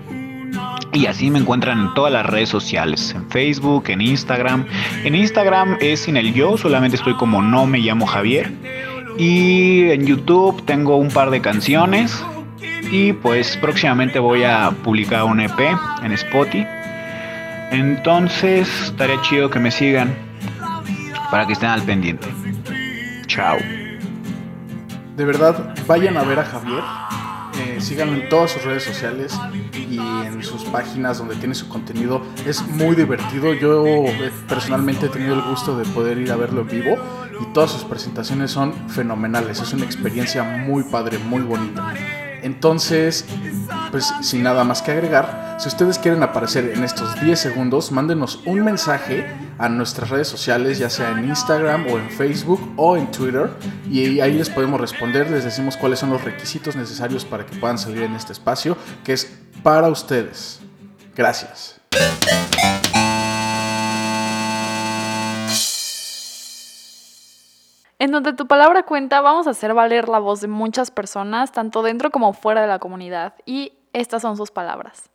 Y 0.93 1.07
así 1.07 1.31
me 1.31 1.41
encuentran 1.41 1.81
en 1.81 1.95
todas 1.95 2.13
las 2.13 2.25
redes 2.25 2.49
sociales, 2.49 3.13
en 3.17 3.29
Facebook, 3.29 3.85
en 3.89 4.01
Instagram. 4.01 4.67
En 5.03 5.17
Instagram 5.17 5.79
es 5.81 6.01
sin 6.01 6.17
el 6.17 6.33
yo, 6.33 6.57
solamente 6.57 6.97
estoy 6.97 7.15
como 7.15 7.43
no 7.43 7.67
me 7.67 7.79
llamo 7.79 8.07
Javier. 8.07 8.53
Y 9.19 9.91
en 9.91 10.07
YouTube 10.07 10.65
tengo 10.65 10.97
un 10.97 11.09
par 11.09 11.31
de 11.31 11.41
canciones. 11.41 12.25
Y 12.95 13.13
pues 13.13 13.57
próximamente 13.57 14.21
voy 14.21 14.45
a 14.45 14.71
publicar 14.71 15.25
un 15.25 15.41
EP 15.41 15.59
en 16.05 16.13
Spotify. 16.13 16.65
Entonces 17.73 18.69
estaría 18.85 19.21
chido 19.23 19.51
que 19.51 19.59
me 19.59 19.73
sigan 19.73 20.15
para 21.29 21.45
que 21.45 21.55
estén 21.55 21.71
al 21.71 21.83
pendiente. 21.83 22.29
Chao. 23.27 23.59
De 25.17 25.25
verdad, 25.25 25.75
vayan 25.89 26.17
a 26.17 26.23
ver 26.23 26.39
a 26.39 26.45
Javier. 26.45 26.85
Eh, 27.59 27.81
síganlo 27.81 28.15
en 28.15 28.29
todas 28.29 28.53
sus 28.53 28.63
redes 28.63 28.85
sociales 28.85 29.37
y 29.73 29.99
en 29.99 30.45
sus 30.45 30.63
páginas 30.63 31.19
donde 31.19 31.35
tiene 31.35 31.57
su 31.57 31.69
contenido. 31.69 32.23
Es 32.47 32.63
muy 32.63 32.95
divertido. 32.95 33.55
Yo 33.55 33.85
eh, 33.87 34.31
personalmente 34.49 35.07
he 35.07 35.09
tenido 35.09 35.35
el 35.35 35.43
gusto 35.43 35.77
de 35.77 35.85
poder 35.87 36.19
ir 36.19 36.31
a 36.31 36.37
verlo 36.37 36.61
en 36.61 36.69
vivo 36.69 36.97
y 37.41 37.53
todas 37.53 37.73
sus 37.73 37.83
presentaciones 37.83 38.53
son 38.53 38.73
fenomenales. 38.89 39.61
Es 39.61 39.73
una 39.73 39.85
experiencia 39.85 40.45
muy 40.45 40.85
padre, 40.85 41.19
muy 41.19 41.43
bonita. 41.43 41.93
Entonces, 42.45 43.25
pues 43.91 44.13
sin 44.21 44.43
nada 44.43 44.65
más 44.65 44.83
que 44.83 44.93
agregar, 44.93 45.57
si 45.59 45.69
ustedes 45.69 45.99
quieren 45.99 46.23
aparecer 46.23 46.73
en 46.75 46.85
estos 46.85 47.19
10 47.19 47.39
segundos, 47.39 47.91
mándenos 47.91 48.41
un 48.45 48.63
mensaje 48.63 49.27
a 49.57 49.71
nuestras 49.71 50.11
redes 50.11 50.29
sociales, 50.29 50.79
ya 50.79 50.91
sea 50.91 51.13
en 51.13 51.25
Instagram 51.25 51.87
o 51.87 51.99
en 51.99 52.11
Facebook 52.11 52.61
o 52.77 52.99
en 52.99 53.11
Twitter, 53.11 53.49
y 53.91 54.21
ahí 54.21 54.35
les 54.35 54.51
podemos 54.51 54.79
responder, 54.79 55.31
les 55.31 55.45
decimos 55.45 55.79
cuáles 55.79 55.99
son 55.99 56.11
los 56.11 56.23
requisitos 56.23 56.77
necesarios 56.77 57.25
para 57.25 57.47
que 57.47 57.57
puedan 57.57 57.79
salir 57.79 58.03
en 58.03 58.15
este 58.15 58.35
espacio, 58.35 58.77
que 59.03 59.15
es 59.15 59.39
para 59.63 59.89
ustedes. 59.89 60.61
Gracias. 61.17 61.81
En 68.05 68.11
donde 68.11 68.35
tu 68.35 68.47
palabra 68.47 68.83
cuenta, 68.83 69.23
vamos 69.23 69.47
a 69.47 69.53
hacer 69.53 69.73
valer 69.73 70.11
la 70.11 70.19
voz 70.19 70.43
de 70.43 70.47
muchas 70.47 70.91
personas, 70.91 71.53
tanto 71.53 71.83
dentro 71.83 72.11
como 72.11 72.35
fuera 72.35 72.61
de 72.61 72.67
la 72.67 72.79
comunidad. 72.79 73.33
Y 73.47 73.79
estas 73.95 74.21
son 74.21 74.37
sus 74.37 74.51
palabras. 74.51 75.09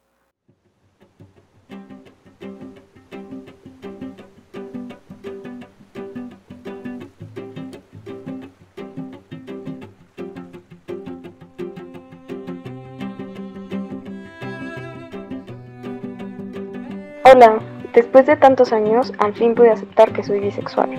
Hola, 17.24 17.60
después 17.94 18.26
de 18.26 18.36
tantos 18.36 18.74
años, 18.74 19.14
al 19.20 19.36
fin 19.36 19.54
pude 19.54 19.70
aceptar 19.70 20.12
que 20.12 20.24
soy 20.24 20.40
bisexual 20.40 20.90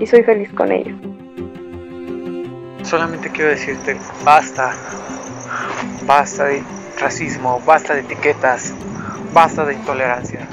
y 0.00 0.04
soy 0.04 0.24
feliz 0.24 0.52
con 0.52 0.72
ello. 0.72 0.96
Solamente 2.88 3.28
quiero 3.28 3.50
decirte, 3.50 3.98
basta, 4.24 4.72
basta 6.06 6.44
de 6.44 6.62
racismo, 6.98 7.60
basta 7.66 7.92
de 7.92 8.00
etiquetas, 8.00 8.72
basta 9.34 9.66
de 9.66 9.74
intolerancia. 9.74 10.48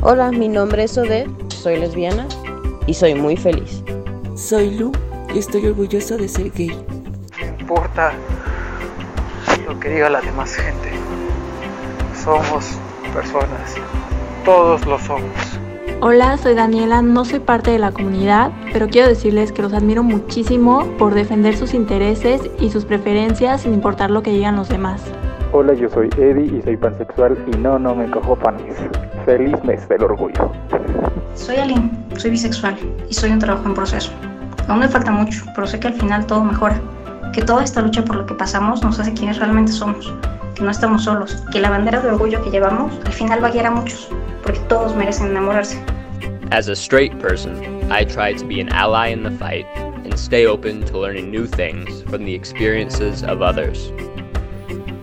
Hola, 0.00 0.32
mi 0.32 0.48
nombre 0.48 0.82
es 0.82 0.98
Ode, 0.98 1.30
soy 1.46 1.76
lesbiana 1.76 2.26
y 2.88 2.94
soy 2.94 3.14
muy 3.14 3.36
feliz. 3.36 3.84
Soy 4.34 4.72
Lu 4.72 4.90
y 5.32 5.38
estoy 5.38 5.64
orgulloso 5.68 6.16
de 6.16 6.28
ser 6.28 6.50
gay. 6.50 6.76
No 7.38 7.60
importa 7.60 8.12
lo 9.64 9.78
que 9.78 9.90
diga 9.90 10.10
la 10.10 10.22
demás 10.22 10.56
gente. 10.56 10.90
Somos 12.20 12.66
personas, 13.12 13.76
todos 14.44 14.84
lo 14.86 14.98
somos. 14.98 15.43
Hola, 16.06 16.36
soy 16.36 16.54
Daniela, 16.54 17.00
no 17.00 17.24
soy 17.24 17.40
parte 17.40 17.70
de 17.70 17.78
la 17.78 17.90
comunidad, 17.90 18.52
pero 18.74 18.88
quiero 18.88 19.08
decirles 19.08 19.52
que 19.52 19.62
los 19.62 19.72
admiro 19.72 20.02
muchísimo 20.02 20.86
por 20.98 21.14
defender 21.14 21.56
sus 21.56 21.72
intereses 21.72 22.42
y 22.60 22.68
sus 22.68 22.84
preferencias 22.84 23.62
sin 23.62 23.72
importar 23.72 24.10
lo 24.10 24.22
que 24.22 24.30
digan 24.30 24.54
los 24.54 24.68
demás. 24.68 25.00
Hola, 25.52 25.72
yo 25.72 25.88
soy 25.88 26.10
Eddie 26.18 26.58
y 26.58 26.60
soy 26.60 26.76
pansexual 26.76 27.38
y 27.46 27.56
no, 27.56 27.78
no 27.78 27.94
me 27.94 28.10
cojo 28.10 28.36
panes. 28.36 28.76
Feliz 29.24 29.56
mes 29.64 29.88
del 29.88 30.02
orgullo. 30.02 30.52
Soy 31.36 31.56
Aline, 31.56 31.90
soy 32.18 32.32
bisexual 32.32 32.76
y 33.08 33.14
soy 33.14 33.30
un 33.30 33.38
trabajo 33.38 33.66
en 33.66 33.72
proceso. 33.72 34.12
Aún 34.68 34.80
me 34.80 34.88
falta 34.88 35.10
mucho, 35.10 35.46
pero 35.54 35.66
sé 35.66 35.80
que 35.80 35.86
al 35.86 35.94
final 35.94 36.26
todo 36.26 36.44
mejora. 36.44 36.78
Que 37.32 37.40
toda 37.40 37.64
esta 37.64 37.80
lucha 37.80 38.04
por 38.04 38.16
lo 38.16 38.26
que 38.26 38.34
pasamos 38.34 38.84
nos 38.84 39.00
hace 39.00 39.14
quienes 39.14 39.38
realmente 39.38 39.72
somos. 39.72 40.12
Que 40.54 40.64
no 40.64 40.70
estamos 40.70 41.04
solos. 41.04 41.42
Que 41.50 41.60
la 41.60 41.70
bandera 41.70 42.02
de 42.02 42.10
orgullo 42.10 42.42
que 42.42 42.50
llevamos 42.50 42.92
al 43.06 43.12
final 43.14 43.42
va 43.42 43.48
a 43.48 43.52
guiar 43.52 43.68
a 43.68 43.70
muchos. 43.70 44.10
Porque 44.42 44.60
todos 44.68 44.94
merecen 44.94 45.28
enamorarse. 45.28 45.82
As 46.54 46.68
a 46.68 46.76
straight 46.76 47.18
person, 47.18 47.90
I 47.90 48.04
try 48.04 48.32
to 48.32 48.44
be 48.44 48.60
an 48.60 48.68
ally 48.68 49.08
in 49.08 49.24
the 49.24 49.32
fight 49.32 49.66
and 49.76 50.16
stay 50.16 50.46
open 50.46 50.86
to 50.86 50.96
learning 50.96 51.28
new 51.28 51.48
things 51.48 52.02
from 52.02 52.24
the 52.24 52.32
experiences 52.32 53.24
of 53.24 53.42
others. 53.42 53.90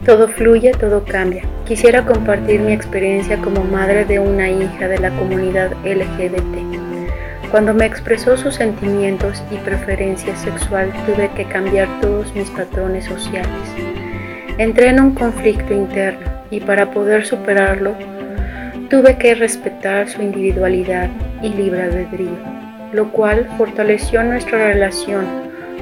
Todo 0.06 0.30
fluye, 0.30 0.72
todo 0.80 1.04
cambia. 1.04 1.44
Quisiera 1.66 2.06
compartir 2.06 2.62
mi 2.62 2.72
experiencia 2.72 3.36
como 3.42 3.66
madre 3.66 4.06
de 4.06 4.20
una 4.20 4.50
hija 4.50 4.88
de 4.88 5.00
la 5.00 5.10
comunidad 5.18 5.74
LGBT. 5.84 7.52
Cuando 7.52 7.74
me 7.74 7.86
expresó 7.86 8.38
sus 8.38 8.56
sentimientos 8.56 9.44
y 9.52 9.58
preferencia 9.58 10.34
sexual 10.38 10.94
tuve 11.06 11.30
que 11.36 11.44
cambiar 11.44 11.90
todos 12.00 12.34
mis 12.34 12.50
patrones 12.52 13.04
sociales. 13.04 13.68
Entré 14.58 14.88
en 14.88 15.02
un 15.02 15.16
conflicto 15.16 15.74
interno 15.74 16.32
y 16.50 16.62
para 16.62 16.92
poder 16.92 17.26
superarlo 17.26 17.94
tuve 18.92 19.18
que 19.18 19.34
respetar 19.36 20.10
su 20.10 20.22
individualidad 20.22 21.10
y 21.42 21.48
libre 21.48 21.84
albedrío, 21.84 22.36
lo 22.92 23.10
cual 23.10 23.50
fortaleció 23.58 24.22
nuestra 24.22 24.68
relación. 24.68 25.26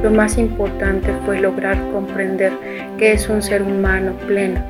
Lo 0.03 0.12
más 0.12 0.38
importante 0.38 1.12
fue 1.26 1.39
lograr 1.41 1.76
comprender 1.91 2.53
que 2.99 3.14
es 3.14 3.28
un 3.28 3.41
ser 3.41 3.64
humano 3.64 4.14
pleno. 4.28 4.64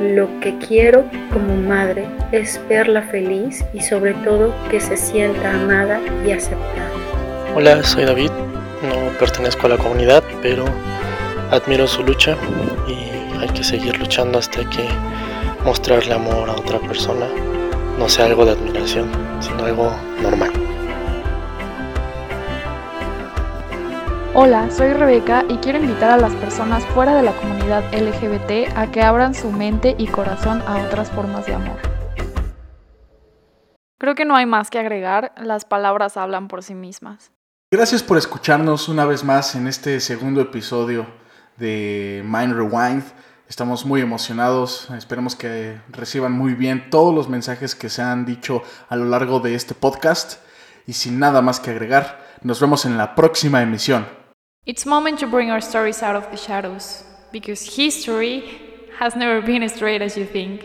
Lo 0.00 0.28
que 0.38 0.56
quiero 0.58 1.04
como 1.32 1.56
madre 1.56 2.06
es 2.30 2.60
verla 2.68 3.02
feliz 3.02 3.64
y 3.74 3.80
sobre 3.80 4.14
todo 4.14 4.54
que 4.70 4.78
se 4.78 4.96
sienta 4.96 5.52
amada 5.52 6.00
y 6.24 6.30
aceptada. 6.30 6.90
Hola, 7.56 7.82
soy 7.82 8.04
David. 8.04 8.30
No 8.88 9.18
pertenezco 9.18 9.66
a 9.66 9.70
la 9.70 9.78
comunidad, 9.78 10.22
pero 10.42 10.64
admiro 11.50 11.88
su 11.88 12.04
lucha 12.04 12.36
y 12.86 13.36
hay 13.36 13.48
que 13.48 13.64
seguir 13.64 13.98
luchando 13.98 14.38
hasta 14.38 14.60
que 14.70 14.84
mostrarle 15.64 16.14
amor 16.14 16.48
a 16.48 16.52
otra 16.52 16.78
persona 16.78 17.26
no 18.00 18.08
sea 18.08 18.24
algo 18.24 18.46
de 18.46 18.52
admiración, 18.52 19.10
sino 19.40 19.62
algo 19.62 19.92
normal. 20.22 20.50
Hola, 24.32 24.70
soy 24.70 24.94
Rebeca 24.94 25.44
y 25.50 25.58
quiero 25.58 25.78
invitar 25.80 26.12
a 26.12 26.16
las 26.16 26.34
personas 26.36 26.82
fuera 26.94 27.14
de 27.14 27.22
la 27.22 27.32
comunidad 27.32 27.84
LGBT 27.92 28.74
a 28.74 28.90
que 28.90 29.02
abran 29.02 29.34
su 29.34 29.52
mente 29.52 29.96
y 29.98 30.06
corazón 30.06 30.62
a 30.66 30.78
otras 30.78 31.10
formas 31.10 31.44
de 31.44 31.52
amor. 31.52 31.76
Creo 33.98 34.14
que 34.14 34.24
no 34.24 34.34
hay 34.34 34.46
más 34.46 34.70
que 34.70 34.78
agregar, 34.78 35.34
las 35.36 35.66
palabras 35.66 36.16
hablan 36.16 36.48
por 36.48 36.62
sí 36.62 36.74
mismas. 36.74 37.32
Gracias 37.70 38.02
por 38.02 38.16
escucharnos 38.16 38.88
una 38.88 39.04
vez 39.04 39.24
más 39.24 39.54
en 39.54 39.66
este 39.66 40.00
segundo 40.00 40.40
episodio 40.40 41.06
de 41.58 42.22
Mind 42.24 42.54
Rewind. 42.54 43.04
Estamos 43.50 43.84
muy 43.84 44.00
emocionados, 44.00 44.88
esperemos 44.96 45.34
que 45.34 45.80
reciban 45.88 46.30
muy 46.30 46.54
bien 46.54 46.88
todos 46.88 47.12
los 47.12 47.28
mensajes 47.28 47.74
que 47.74 47.88
se 47.88 48.00
han 48.00 48.24
dicho 48.24 48.62
a 48.88 48.94
lo 48.94 49.06
largo 49.06 49.40
de 49.40 49.56
este 49.56 49.74
podcast. 49.74 50.40
Y 50.86 50.92
sin 50.92 51.18
nada 51.18 51.42
más 51.42 51.58
que 51.58 51.70
agregar, 51.70 52.24
nos 52.42 52.60
vemos 52.60 52.84
en 52.84 52.96
la 52.96 53.16
próxima 53.16 53.60
emisión. 53.60 54.06
It's 54.66 54.86
moment 54.86 55.18
to 55.18 55.26
bring 55.26 55.50
our 55.50 55.60
stories 55.60 56.00
out 56.00 56.14
of 56.14 56.30
the 56.30 56.36
shadows, 56.36 57.04
because 57.32 57.64
history 57.76 58.44
has 59.00 59.16
never 59.16 59.44
been 59.44 59.64
as 59.64 59.72
straight 59.72 60.00
as 60.00 60.16
you 60.16 60.26
think. 60.26 60.60